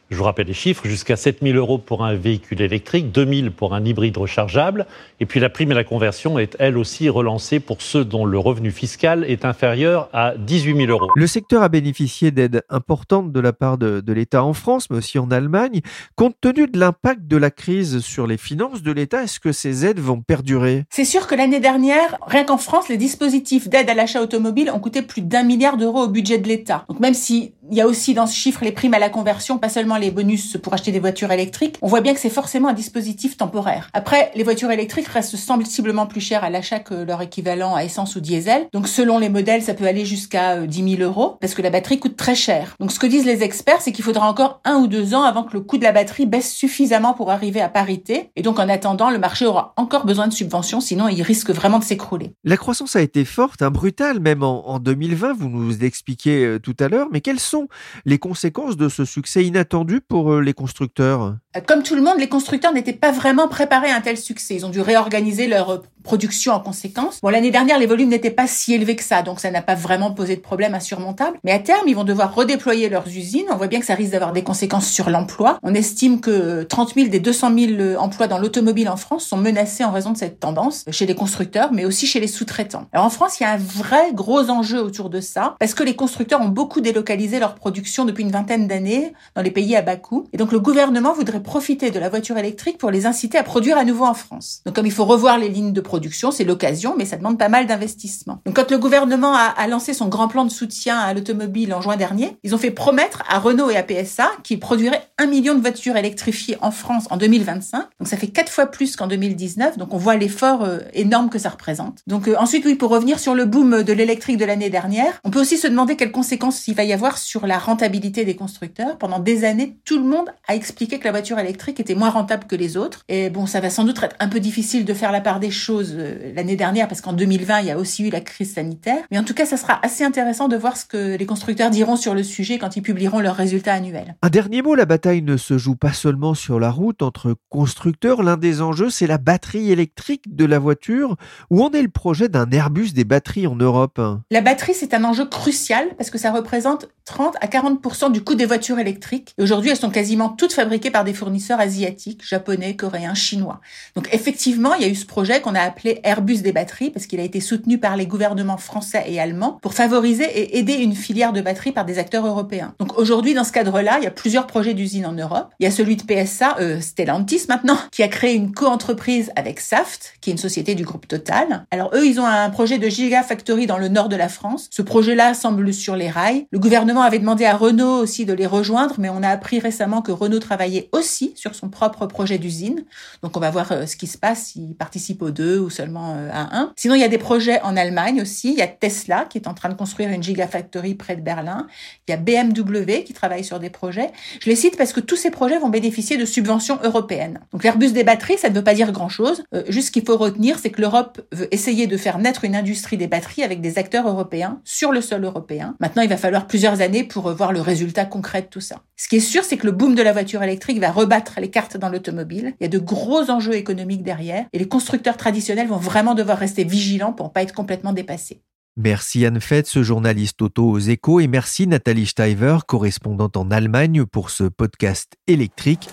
Je 0.09 0.15
vous 0.15 0.23
rappelle 0.23 0.47
les 0.47 0.53
chiffres, 0.53 0.87
jusqu'à 0.87 1.17
7 1.17 1.39
000 1.41 1.57
euros 1.57 1.77
pour 1.77 2.05
un 2.05 2.13
véhicule 2.13 2.61
électrique, 2.61 3.11
2 3.11 3.41
000 3.41 3.49
pour 3.51 3.73
un 3.73 3.83
hybride 3.83 4.17
rechargeable. 4.17 4.85
Et 5.19 5.25
puis 5.25 5.41
la 5.41 5.49
prime 5.49 5.71
à 5.71 5.73
la 5.73 5.83
conversion 5.83 6.39
est 6.39 6.55
elle 6.59 6.77
aussi 6.77 7.09
relancée 7.09 7.59
pour 7.59 7.81
ceux 7.81 8.05
dont 8.05 8.23
le 8.23 8.39
revenu 8.39 8.71
fiscal 8.71 9.25
est 9.25 9.43
inférieur 9.43 10.07
à 10.13 10.35
18 10.37 10.77
000 10.77 10.91
euros. 10.91 11.11
Le 11.13 11.27
secteur 11.27 11.61
a 11.61 11.67
bénéficié 11.67 12.31
d'aides 12.31 12.63
importantes 12.69 13.33
de 13.33 13.39
la 13.41 13.51
part 13.51 13.77
de, 13.77 13.99
de 13.99 14.13
l'État 14.13 14.45
en 14.45 14.53
France, 14.53 14.89
mais 14.89 14.97
aussi 14.97 15.19
en 15.19 15.29
Allemagne. 15.29 15.81
Compte 16.15 16.37
tenu 16.39 16.67
de 16.67 16.79
l'impact 16.79 17.27
de 17.27 17.35
la 17.35 17.51
crise 17.51 17.99
sur 17.99 18.27
les 18.27 18.37
finances 18.37 18.83
de 18.83 18.93
l'État, 18.93 19.23
est-ce 19.23 19.41
que 19.41 19.51
ces 19.51 19.85
aides 19.85 19.99
vont 19.99 20.21
perdurer? 20.21 20.85
C'est 20.89 21.03
sûr 21.03 21.27
que 21.27 21.35
l'année 21.35 21.59
dernière, 21.59 22.17
rien 22.25 22.45
qu'en 22.45 22.57
France, 22.57 22.87
les 22.87 22.97
dispositifs 22.97 23.67
d'aide 23.67 23.89
à 23.89 23.93
l'achat 23.93 24.21
automobile 24.21 24.71
ont 24.73 24.79
coûté 24.79 25.01
plus 25.01 25.21
d'un 25.21 25.43
milliard 25.43 25.75
d'euros 25.75 26.03
au 26.03 26.07
budget 26.07 26.37
de 26.37 26.47
l'État. 26.47 26.85
Donc 26.87 27.01
même 27.01 27.13
si 27.13 27.55
il 27.69 27.77
y 27.77 27.81
a 27.81 27.87
aussi 27.87 28.13
dans 28.13 28.27
ce 28.27 28.35
chiffre 28.35 28.63
les 28.63 28.71
primes 28.71 28.93
à 28.93 28.99
la 28.99 29.09
conversion, 29.09 29.57
pas 29.57 29.67
seulement 29.67 29.96
les 29.99 30.11
bonus 30.11 30.57
pour 30.61 30.73
acheter 30.73 30.91
des 30.91 30.99
voitures 30.99 31.31
électriques. 31.31 31.77
On 31.81 31.87
voit 31.87 32.01
bien 32.01 32.13
que 32.13 32.19
c'est 32.19 32.29
forcément 32.29 32.69
un 32.69 32.73
dispositif 32.73 33.37
temporaire. 33.37 33.89
Après, 33.93 34.31
les 34.35 34.43
voitures 34.43 34.71
électriques 34.71 35.07
restent 35.07 35.35
sensiblement 35.35 36.05
plus 36.05 36.21
chères 36.21 36.43
à 36.43 36.49
l'achat 36.49 36.79
que 36.79 36.93
leur 36.93 37.21
équivalent 37.21 37.75
à 37.75 37.83
essence 37.83 38.15
ou 38.15 38.19
diesel. 38.19 38.67
Donc 38.73 38.87
selon 38.87 39.19
les 39.19 39.29
modèles, 39.29 39.61
ça 39.61 39.73
peut 39.73 39.85
aller 39.85 40.05
jusqu'à 40.05 40.65
10 40.65 40.81
euh, 40.81 40.97
000 40.97 41.01
euros 41.01 41.37
parce 41.39 41.53
que 41.53 41.61
la 41.61 41.69
batterie 41.69 41.99
coûte 41.99 42.15
très 42.15 42.35
cher. 42.35 42.75
Donc 42.79 42.91
ce 42.91 42.99
que 42.99 43.07
disent 43.07 43.25
les 43.25 43.43
experts, 43.43 43.81
c'est 43.81 43.91
qu'il 43.91 44.03
faudra 44.03 44.29
encore 44.29 44.61
un 44.65 44.75
ou 44.77 44.87
deux 44.87 45.13
ans 45.13 45.23
avant 45.23 45.43
que 45.43 45.53
le 45.53 45.61
coût 45.61 45.77
de 45.77 45.83
la 45.83 45.91
batterie 45.91 46.25
baisse 46.25 46.51
suffisamment 46.51 47.13
pour 47.13 47.31
arriver 47.31 47.61
à 47.61 47.69
parité. 47.69 48.29
Et 48.35 48.41
donc 48.41 48.59
en 48.59 48.69
attendant, 48.69 49.09
le 49.09 49.19
marché 49.19 49.45
aura 49.45 49.73
encore 49.77 50.05
besoin 50.05 50.27
de 50.27 50.33
subventions, 50.33 50.81
sinon 50.81 51.07
il 51.07 51.21
risque 51.21 51.51
vraiment 51.51 51.79
de 51.79 51.83
s'écrouler. 51.83 52.33
La 52.43 52.57
croissance 52.57 52.95
a 52.95 53.01
été 53.01 53.25
forte, 53.25 53.61
hein, 53.61 53.71
brutale 53.71 54.19
même 54.19 54.43
en, 54.43 54.67
en 54.67 54.79
2020, 54.79 55.33
vous 55.33 55.49
nous 55.49 55.83
expliquiez 55.83 56.45
euh, 56.45 56.59
tout 56.59 56.75
à 56.79 56.87
l'heure, 56.87 57.07
mais 57.11 57.21
quelles 57.21 57.39
sont 57.39 57.67
les 58.05 58.19
conséquences 58.19 58.77
de 58.77 58.89
ce 58.89 59.05
succès 59.05 59.45
inattendu? 59.45 59.86
Pour 60.07 60.33
euh, 60.33 60.41
les 60.41 60.53
constructeurs? 60.53 61.37
Comme 61.65 61.83
tout 61.83 61.95
le 61.95 62.01
monde, 62.01 62.19
les 62.19 62.29
constructeurs 62.29 62.73
n'étaient 62.73 62.93
pas 62.93 63.11
vraiment 63.11 63.47
préparés 63.47 63.89
à 63.89 63.95
un 63.95 64.01
tel 64.01 64.17
succès. 64.17 64.55
Ils 64.55 64.65
ont 64.65 64.69
dû 64.69 64.81
réorganiser 64.81 65.47
leur 65.47 65.69
euh, 65.69 65.77
production 66.03 66.53
en 66.53 66.59
conséquence. 66.59 67.19
Bon, 67.21 67.29
l'année 67.29 67.51
dernière, 67.51 67.77
les 67.77 67.85
volumes 67.85 68.09
n'étaient 68.09 68.31
pas 68.31 68.47
si 68.47 68.73
élevés 68.73 68.95
que 68.95 69.03
ça, 69.03 69.21
donc 69.21 69.39
ça 69.39 69.51
n'a 69.51 69.61
pas 69.61 69.75
vraiment 69.75 70.11
posé 70.11 70.35
de 70.35 70.41
problème 70.41 70.73
insurmontable. 70.73 71.37
Mais 71.43 71.51
à 71.51 71.59
terme, 71.59 71.87
ils 71.87 71.95
vont 71.95 72.05
devoir 72.05 72.33
redéployer 72.33 72.87
leurs 72.89 73.07
usines. 73.07 73.45
On 73.51 73.57
voit 73.57 73.67
bien 73.67 73.79
que 73.79 73.85
ça 73.85 73.93
risque 73.93 74.13
d'avoir 74.13 74.31
des 74.31 74.43
conséquences 74.43 74.89
sur 74.89 75.09
l'emploi. 75.09 75.59
On 75.63 75.73
estime 75.73 76.21
que 76.21 76.63
30 76.63 76.95
000 76.95 77.07
des 77.09 77.19
200 77.19 77.51
000 77.57 78.01
emplois 78.01 78.27
dans 78.27 78.37
l'automobile 78.37 78.87
en 78.89 78.95
France 78.95 79.25
sont 79.25 79.37
menacés 79.37 79.83
en 79.83 79.91
raison 79.91 80.11
de 80.11 80.17
cette 80.17 80.39
tendance 80.39 80.85
chez 80.91 81.05
les 81.05 81.15
constructeurs, 81.15 81.73
mais 81.73 81.83
aussi 81.83 82.07
chez 82.07 82.21
les 82.21 82.27
sous-traitants. 82.27 82.87
Alors 82.93 83.05
en 83.05 83.09
France, 83.09 83.39
il 83.39 83.43
y 83.43 83.45
a 83.45 83.51
un 83.51 83.57
vrai 83.57 84.13
gros 84.13 84.49
enjeu 84.49 84.81
autour 84.81 85.09
de 85.09 85.19
ça, 85.19 85.55
parce 85.59 85.73
que 85.73 85.83
les 85.83 85.95
constructeurs 85.95 86.39
ont 86.39 86.47
beaucoup 86.47 86.79
délocalisé 86.79 87.39
leur 87.39 87.55
production 87.55 88.05
depuis 88.05 88.23
une 88.23 88.31
vingtaine 88.31 88.67
d'années 88.67 89.13
dans 89.35 89.41
les 89.41 89.51
pays 89.51 89.75
à 89.75 89.81
bas 89.81 89.97
coût. 89.97 90.27
Et 90.31 90.37
donc 90.37 90.53
le 90.53 90.59
gouvernement 90.59 91.13
voudrait 91.13 91.43
profiter 91.47 91.91
de 91.91 91.97
la 91.97 92.09
voiture 92.09 92.37
électrique 92.37 92.77
pour 92.77 92.91
les 92.91 93.05
inciter 93.05 93.37
à 93.37 93.43
produire 93.43 93.77
à 93.77 93.85
nouveau 93.85 94.05
en 94.05 94.13
France. 94.13 94.61
Donc 94.65 94.75
comme 94.75 94.85
il 94.85 94.91
faut 94.91 95.05
revoir 95.05 95.39
les 95.39 95.47
lignes 95.47 95.71
de 95.71 95.81
production, 95.81 96.29
c'est 96.29 96.43
l'occasion, 96.43 96.93
mais 96.97 97.05
ça 97.05 97.15
demande 97.15 97.39
pas 97.39 97.47
mal 97.47 97.65
d'investissement. 97.65 98.41
Donc 98.45 98.57
quand 98.57 98.69
le 98.69 98.77
gouvernement 98.77 99.33
a, 99.33 99.67
lancé 99.67 99.93
son 99.93 100.09
grand 100.09 100.27
plan 100.27 100.43
de 100.43 100.51
soutien 100.51 100.99
à 100.99 101.13
l'automobile 101.13 101.73
en 101.73 101.81
juin 101.81 101.95
dernier, 101.95 102.37
ils 102.43 102.53
ont 102.53 102.57
fait 102.57 102.71
promettre 102.71 103.23
à 103.29 103.39
Renault 103.39 103.69
et 103.69 103.77
à 103.77 103.83
PSA 103.83 104.29
qu'ils 104.43 104.59
produiraient 104.59 105.01
un 105.17 105.25
million 105.25 105.55
de 105.55 105.61
voitures 105.61 105.95
électrifiées 105.95 106.57
en 106.61 106.71
France 106.71 107.05
en 107.09 107.17
2025. 107.17 107.79
Donc 107.99 108.07
ça 108.07 108.17
fait 108.17 108.27
quatre 108.27 108.51
fois 108.51 108.65
plus 108.65 108.97
qu'en 108.97 109.07
2019. 109.07 109.77
Donc 109.77 109.93
on 109.93 109.97
voit 109.97 110.17
l'effort 110.17 110.63
euh, 110.63 110.79
énorme 110.93 111.29
que 111.29 111.39
ça 111.39 111.49
représente. 111.49 111.99
Donc 112.07 112.27
euh, 112.27 112.35
ensuite, 112.37 112.65
oui, 112.65 112.75
pour 112.75 112.91
revenir 112.91 113.19
sur 113.19 113.35
le 113.35 113.45
boom 113.45 113.83
de 113.83 113.93
l'électrique 113.93 114.37
de 114.37 114.45
l'année 114.45 114.69
dernière, 114.69 115.19
on 115.23 115.31
peut 115.31 115.39
aussi 115.39 115.57
se 115.57 115.67
demander 115.67 115.95
quelles 115.95 116.11
conséquences 116.11 116.67
il 116.67 116.75
va 116.75 116.83
y 116.83 116.91
avoir 116.91 117.17
sur 117.17 117.47
la 117.47 117.57
rentabilité 117.57 118.25
des 118.25 118.35
constructeurs. 118.35 118.97
Pendant 118.97 119.19
des 119.19 119.45
années, 119.45 119.77
tout 119.85 119.97
le 119.97 120.05
monde 120.05 120.29
a 120.47 120.55
expliqué 120.55 120.99
que 120.99 121.05
la 121.05 121.11
voiture 121.11 121.36
électrique 121.39 121.79
était 121.79 121.95
moins 121.95 122.09
rentable 122.09 122.45
que 122.45 122.55
les 122.55 122.77
autres. 122.77 123.03
Et 123.07 123.29
bon, 123.29 123.45
ça 123.45 123.59
va 123.59 123.69
sans 123.69 123.83
doute 123.83 124.01
être 124.03 124.15
un 124.19 124.27
peu 124.27 124.39
difficile 124.39 124.85
de 124.85 124.93
faire 124.93 125.11
la 125.11 125.21
part 125.21 125.39
des 125.39 125.51
choses 125.51 125.93
euh, 125.97 126.33
l'année 126.35 126.55
dernière 126.55 126.87
parce 126.87 127.01
qu'en 127.01 127.13
2020, 127.13 127.61
il 127.61 127.67
y 127.67 127.71
a 127.71 127.77
aussi 127.77 128.07
eu 128.07 128.09
la 128.09 128.21
crise 128.21 128.53
sanitaire. 128.53 129.03
Mais 129.11 129.17
en 129.17 129.23
tout 129.23 129.33
cas, 129.33 129.45
ça 129.45 129.57
sera 129.57 129.79
assez 129.83 130.03
intéressant 130.03 130.47
de 130.47 130.57
voir 130.57 130.77
ce 130.77 130.85
que 130.85 131.17
les 131.17 131.25
constructeurs 131.25 131.69
diront 131.69 131.95
sur 131.95 132.13
le 132.13 132.23
sujet 132.23 132.57
quand 132.57 132.75
ils 132.75 132.81
publieront 132.81 133.19
leurs 133.19 133.35
résultats 133.35 133.73
annuels. 133.73 134.15
Un 134.21 134.29
dernier 134.29 134.61
mot, 134.61 134.75
la 134.75 134.85
bataille 134.85 135.21
ne 135.21 135.37
se 135.37 135.57
joue 135.57 135.75
pas 135.75 135.93
seulement 135.93 136.33
sur 136.33 136.59
la 136.59 136.71
route 136.71 137.01
entre 137.01 137.35
constructeurs. 137.49 138.23
L'un 138.23 138.37
des 138.37 138.61
enjeux, 138.61 138.89
c'est 138.89 139.07
la 139.07 139.17
batterie 139.17 139.71
électrique 139.71 140.35
de 140.35 140.45
la 140.45 140.59
voiture. 140.59 141.15
Où 141.49 141.63
en 141.63 141.71
est 141.71 141.81
le 141.81 141.89
projet 141.89 142.29
d'un 142.29 142.49
Airbus 142.51 142.91
des 142.93 143.05
batteries 143.05 143.47
en 143.47 143.55
Europe? 143.55 144.01
La 144.31 144.41
batterie, 144.41 144.73
c'est 144.73 144.93
un 144.93 145.03
enjeu 145.03 145.25
crucial 145.25 145.87
parce 145.97 146.09
que 146.09 146.17
ça 146.17 146.31
représente 146.31 146.87
30 147.05 147.35
à 147.41 147.47
40 147.47 148.11
du 148.11 148.23
coût 148.23 148.35
des 148.35 148.45
voitures 148.45 148.79
électriques. 148.79 149.33
Et 149.37 149.43
aujourd'hui, 149.43 149.71
elles 149.71 149.77
sont 149.77 149.89
quasiment 149.89 150.29
toutes 150.29 150.53
fabriquées 150.53 150.91
par 150.91 151.03
des 151.03 151.13
fournisseurs 151.17 151.59
asiatiques, 151.59 152.21
japonais, 152.25 152.75
coréens, 152.75 153.13
chinois. 153.13 153.59
Donc 153.95 154.07
effectivement, 154.13 154.73
il 154.75 154.81
y 154.81 154.85
a 154.85 154.87
eu 154.87 154.95
ce 154.95 155.05
projet 155.05 155.41
qu'on 155.41 155.55
a 155.55 155.61
appelé 155.61 155.99
Airbus 156.03 156.37
des 156.37 156.51
batteries 156.51 156.91
parce 156.91 157.07
qu'il 157.07 157.19
a 157.19 157.23
été 157.23 157.41
soutenu 157.41 157.77
par 157.77 157.97
les 157.97 158.07
gouvernements 158.07 158.57
français 158.57 159.03
et 159.07 159.19
allemands 159.19 159.59
pour 159.61 159.73
favoriser 159.73 160.25
et 160.25 160.57
aider 160.59 160.73
une 160.73 160.95
filière 160.95 161.33
de 161.33 161.41
batteries 161.41 161.71
par 161.71 161.85
des 161.85 161.99
acteurs 161.99 162.25
européens. 162.25 162.73
Donc 162.79 162.97
aujourd'hui, 162.97 163.33
dans 163.33 163.43
ce 163.43 163.51
cadre-là, 163.51 163.97
il 163.99 164.03
y 164.03 164.07
a 164.07 164.11
plusieurs 164.11 164.47
projets 164.47 164.73
d'usines 164.73 165.05
en 165.05 165.13
Europe. 165.13 165.49
Il 165.59 165.63
y 165.63 165.67
a 165.67 165.71
celui 165.71 165.95
de 165.95 166.03
PSA, 166.03 166.57
euh, 166.59 166.79
Stellantis 166.79 167.45
maintenant, 167.49 167.77
qui 167.91 168.03
a 168.03 168.07
créé 168.07 168.35
une 168.35 168.53
co-entreprise 168.53 169.31
avec 169.35 169.59
Saft, 169.59 170.13
qui 170.21 170.29
est 170.29 170.33
une 170.33 170.37
société 170.37 170.75
du 170.75 170.83
groupe 170.83 171.07
Total. 171.07 171.65
Alors 171.71 171.91
eux, 171.93 172.05
ils 172.05 172.19
ont 172.19 172.25
un 172.25 172.49
projet 172.49 172.77
de 172.77 172.89
Gigafactory 172.89 173.65
dans 173.65 173.77
le 173.77 173.87
nord 173.87 174.09
de 174.09 174.15
la 174.15 174.29
France. 174.29 174.67
Ce 174.71 174.81
projet-là 174.81 175.33
semble 175.33 175.73
sur 175.73 175.95
les 175.95 176.09
rails. 176.09 176.47
Le 176.51 176.59
gouvernement 176.59 177.01
avait 177.01 177.19
demandé 177.19 177.45
à 177.45 177.55
Renault 177.55 177.99
aussi 177.99 178.25
de 178.25 178.33
les 178.33 178.45
rejoindre, 178.45 178.95
mais 178.97 179.09
on 179.09 179.23
a 179.23 179.29
appris 179.29 179.59
récemment 179.59 180.01
que 180.01 180.11
Renault 180.11 180.39
travaillait 180.39 180.89
aussi 180.91 181.06
sur 181.07 181.55
son 181.55 181.69
propre 181.69 182.05
projet 182.05 182.37
d'usine. 182.37 182.83
Donc 183.23 183.35
on 183.37 183.39
va 183.39 183.49
voir 183.49 183.71
euh, 183.71 183.85
ce 183.85 183.95
qui 183.95 184.07
se 184.07 184.17
passe, 184.17 184.47
s'il 184.47 184.75
participe 184.75 185.21
aux 185.21 185.31
deux 185.31 185.59
ou 185.59 185.69
seulement 185.69 186.15
euh, 186.15 186.29
à 186.31 186.57
un. 186.57 186.73
Sinon, 186.75 186.95
il 186.95 187.01
y 187.01 187.03
a 187.03 187.07
des 187.07 187.17
projets 187.17 187.61
en 187.61 187.75
Allemagne 187.75 188.21
aussi. 188.21 188.51
Il 188.51 188.59
y 188.59 188.61
a 188.61 188.67
Tesla 188.67 189.25
qui 189.29 189.37
est 189.37 189.47
en 189.47 189.53
train 189.53 189.69
de 189.69 189.73
construire 189.73 190.09
une 190.09 190.21
Gigafactory 190.21 190.95
près 190.95 191.15
de 191.15 191.21
Berlin. 191.21 191.67
Il 192.07 192.11
y 192.11 192.13
a 192.13 192.17
BMW 192.17 193.03
qui 193.03 193.13
travaille 193.13 193.43
sur 193.43 193.59
des 193.59 193.69
projets. 193.69 194.11
Je 194.41 194.49
les 194.49 194.55
cite 194.55 194.77
parce 194.77 194.93
que 194.93 194.99
tous 194.99 195.15
ces 195.15 195.31
projets 195.31 195.59
vont 195.59 195.69
bénéficier 195.69 196.17
de 196.17 196.25
subventions 196.25 196.79
européennes. 196.83 197.39
Donc 197.51 197.63
l'Airbus 197.63 197.91
des 197.91 198.03
batteries, 198.03 198.37
ça 198.37 198.49
ne 198.49 198.55
veut 198.55 198.63
pas 198.63 198.73
dire 198.73 198.91
grand-chose. 198.91 199.43
Euh, 199.53 199.63
juste 199.69 199.87
ce 199.87 199.91
qu'il 199.91 200.05
faut 200.05 200.17
retenir, 200.17 200.59
c'est 200.59 200.69
que 200.69 200.81
l'Europe 200.81 201.21
veut 201.31 201.47
essayer 201.53 201.87
de 201.87 201.97
faire 201.97 202.19
naître 202.19 202.43
une 202.43 202.55
industrie 202.55 202.97
des 202.97 203.07
batteries 203.07 203.43
avec 203.43 203.61
des 203.61 203.77
acteurs 203.77 204.07
européens 204.07 204.59
sur 204.63 204.91
le 204.91 205.01
sol 205.01 205.23
européen. 205.23 205.75
Maintenant, 205.79 206.01
il 206.01 206.09
va 206.09 206.17
falloir 206.17 206.47
plusieurs 206.47 206.81
années 206.81 207.03
pour 207.03 207.31
voir 207.31 207.53
le 207.53 207.61
résultat 207.61 208.05
concret 208.05 208.41
de 208.41 208.47
tout 208.47 208.61
ça. 208.61 208.81
Ce 208.95 209.07
qui 209.07 209.17
est 209.17 209.19
sûr, 209.19 209.43
c'est 209.43 209.57
que 209.57 209.65
le 209.65 209.71
boom 209.71 209.95
de 209.95 210.01
la 210.01 210.11
voiture 210.11 210.41
électrique 210.43 210.79
va 210.79 210.91
rebattre 210.97 211.39
les 211.39 211.49
cartes 211.49 211.77
dans 211.77 211.89
l'automobile. 211.89 212.53
Il 212.59 212.63
y 212.63 212.65
a 212.65 212.69
de 212.69 212.79
gros 212.79 213.29
enjeux 213.29 213.55
économiques 213.55 214.03
derrière 214.03 214.45
et 214.51 214.59
les 214.59 214.67
constructeurs 214.67 215.17
traditionnels 215.17 215.67
vont 215.67 215.77
vraiment 215.77 216.15
devoir 216.15 216.37
rester 216.37 216.63
vigilants 216.63 217.13
pour 217.13 217.27
ne 217.27 217.31
pas 217.31 217.43
être 217.43 217.53
complètement 217.53 217.93
dépassés. 217.93 218.41
Merci 218.75 219.25
Anne 219.25 219.39
Fetz, 219.39 219.79
journaliste 219.81 220.41
auto 220.41 220.69
aux 220.69 220.79
échos, 220.79 221.19
et 221.19 221.27
merci 221.27 221.65
Nathalie 221.65 222.05
Steiver, 222.05 222.57
correspondante 222.67 223.35
en 223.35 223.49
Allemagne, 223.49 224.05
pour 224.05 224.29
ce 224.29 224.43
podcast 224.43 225.13
électrique. 225.25 225.89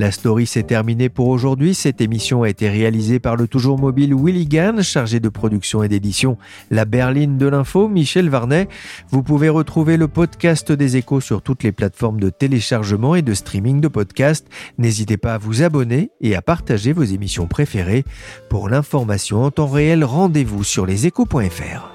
La 0.00 0.12
story 0.12 0.46
s'est 0.46 0.62
terminée 0.62 1.10
pour 1.10 1.28
aujourd'hui. 1.28 1.74
Cette 1.74 2.00
émission 2.00 2.42
a 2.42 2.48
été 2.48 2.70
réalisée 2.70 3.18
par 3.18 3.36
le 3.36 3.46
toujours 3.46 3.78
mobile 3.78 4.14
Willy 4.14 4.46
Gann, 4.46 4.82
chargé 4.82 5.20
de 5.20 5.28
production 5.28 5.82
et 5.82 5.88
d'édition 5.88 6.38
La 6.70 6.86
Berline 6.86 7.36
de 7.36 7.46
l'info, 7.46 7.86
Michel 7.86 8.30
Varnet. 8.30 8.70
Vous 9.10 9.22
pouvez 9.22 9.50
retrouver 9.50 9.98
le 9.98 10.08
podcast 10.08 10.72
des 10.72 10.96
échos 10.96 11.20
sur 11.20 11.42
toutes 11.42 11.64
les 11.64 11.72
plateformes 11.72 12.18
de 12.18 12.30
téléchargement 12.30 13.14
et 13.14 13.20
de 13.20 13.34
streaming 13.34 13.82
de 13.82 13.88
podcasts. 13.88 14.46
N'hésitez 14.78 15.18
pas 15.18 15.34
à 15.34 15.38
vous 15.38 15.62
abonner 15.62 16.12
et 16.22 16.34
à 16.34 16.40
partager 16.40 16.94
vos 16.94 17.04
émissions 17.04 17.46
préférées. 17.46 18.04
Pour 18.48 18.70
l'information 18.70 19.44
en 19.44 19.50
temps 19.50 19.66
réel, 19.66 20.02
rendez-vous 20.02 20.64
sur 20.64 20.86
leséchos.fr. 20.86 21.89